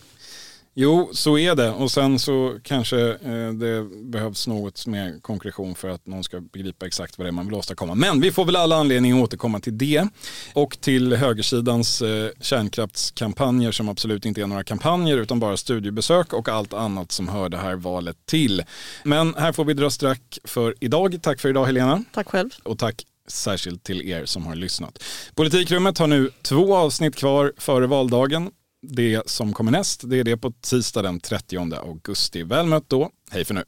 Jo, 0.73 1.09
så 1.13 1.37
är 1.37 1.55
det. 1.55 1.71
Och 1.71 1.91
sen 1.91 2.19
så 2.19 2.57
kanske 2.63 3.09
eh, 3.11 3.51
det 3.53 3.83
behövs 4.03 4.47
något 4.47 4.87
mer 4.87 5.19
konkretion 5.21 5.75
för 5.75 5.89
att 5.89 6.07
någon 6.07 6.23
ska 6.23 6.41
begripa 6.41 6.85
exakt 6.85 7.17
vad 7.17 7.25
det 7.25 7.29
är 7.29 7.31
man 7.31 7.45
vill 7.45 7.55
åstadkomma. 7.55 7.95
Men 7.95 8.21
vi 8.21 8.31
får 8.31 8.45
väl 8.45 8.55
alla 8.55 8.75
anledning 8.75 9.11
att 9.17 9.23
återkomma 9.23 9.59
till 9.59 9.77
det. 9.77 10.07
Och 10.53 10.77
till 10.81 11.13
högersidans 11.13 12.01
eh, 12.01 12.29
kärnkraftskampanjer 12.41 13.71
som 13.71 13.89
absolut 13.89 14.25
inte 14.25 14.41
är 14.41 14.47
några 14.47 14.63
kampanjer 14.63 15.17
utan 15.17 15.39
bara 15.39 15.57
studiebesök 15.57 16.33
och 16.33 16.49
allt 16.49 16.73
annat 16.73 17.11
som 17.11 17.27
hör 17.27 17.49
det 17.49 17.57
här 17.57 17.75
valet 17.75 18.17
till. 18.25 18.63
Men 19.03 19.35
här 19.35 19.51
får 19.51 19.65
vi 19.65 19.73
dra 19.73 19.89
strack 19.89 20.39
för 20.43 20.75
idag. 20.79 21.19
Tack 21.21 21.39
för 21.39 21.49
idag 21.49 21.65
Helena. 21.65 22.03
Tack 22.13 22.27
själv. 22.27 22.49
Och 22.63 22.79
tack 22.79 23.05
särskilt 23.27 23.83
till 23.83 24.09
er 24.09 24.25
som 24.25 24.45
har 24.45 24.55
lyssnat. 24.55 25.03
Politikrummet 25.35 25.97
har 25.97 26.07
nu 26.07 26.29
två 26.41 26.75
avsnitt 26.75 27.15
kvar 27.15 27.53
före 27.57 27.87
valdagen. 27.87 28.51
Det 28.83 29.29
som 29.29 29.53
kommer 29.53 29.71
näst, 29.71 30.09
det 30.09 30.17
är 30.17 30.23
det 30.23 30.37
på 30.37 30.51
tisdag 30.51 31.01
den 31.01 31.19
30 31.19 31.75
augusti. 31.75 32.43
Väl 32.43 32.65
mött 32.65 32.89
då. 32.89 33.09
Hej 33.31 33.45
för 33.45 33.53
nu. 33.53 33.63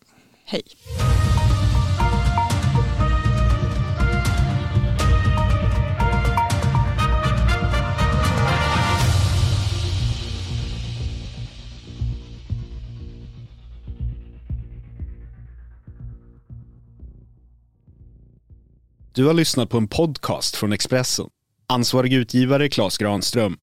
Hej. 0.46 0.64
Du 19.16 19.26
har 19.26 19.34
lyssnat 19.34 19.70
på 19.70 19.78
en 19.78 19.88
podcast 19.88 20.56
från 20.56 20.74
Expressen. 20.74 21.30
Ansvarig 21.68 22.14
utgivare 22.14 22.70
Klas 22.70 22.98
Granström. 22.98 23.58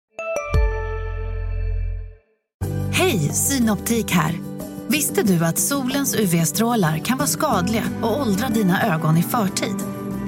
Hej, 3.10 3.32
Synoptik 3.32 4.10
här. 4.10 4.40
Visste 4.88 5.22
du 5.22 5.44
att 5.44 5.58
solens 5.58 6.14
UV-strålar 6.14 6.98
kan 6.98 7.18
vara 7.18 7.28
skadliga 7.28 7.84
och 8.02 8.20
åldra 8.20 8.48
dina 8.48 8.94
ögon 8.94 9.16
i 9.16 9.22
förtid? 9.22 9.76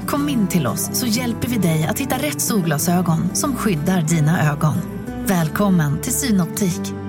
Kom 0.07 0.29
in 0.29 0.49
till 0.49 0.67
oss 0.67 0.91
så 0.93 1.07
hjälper 1.07 1.49
vi 1.49 1.59
dig 1.59 1.87
att 1.87 1.99
hitta 1.99 2.17
rätt 2.17 2.41
solglasögon 2.41 3.35
som 3.35 3.57
skyddar 3.57 4.03
dina 4.03 4.53
ögon. 4.53 4.75
Välkommen 5.27 6.01
till 6.01 6.13
Synoptik. 6.13 7.02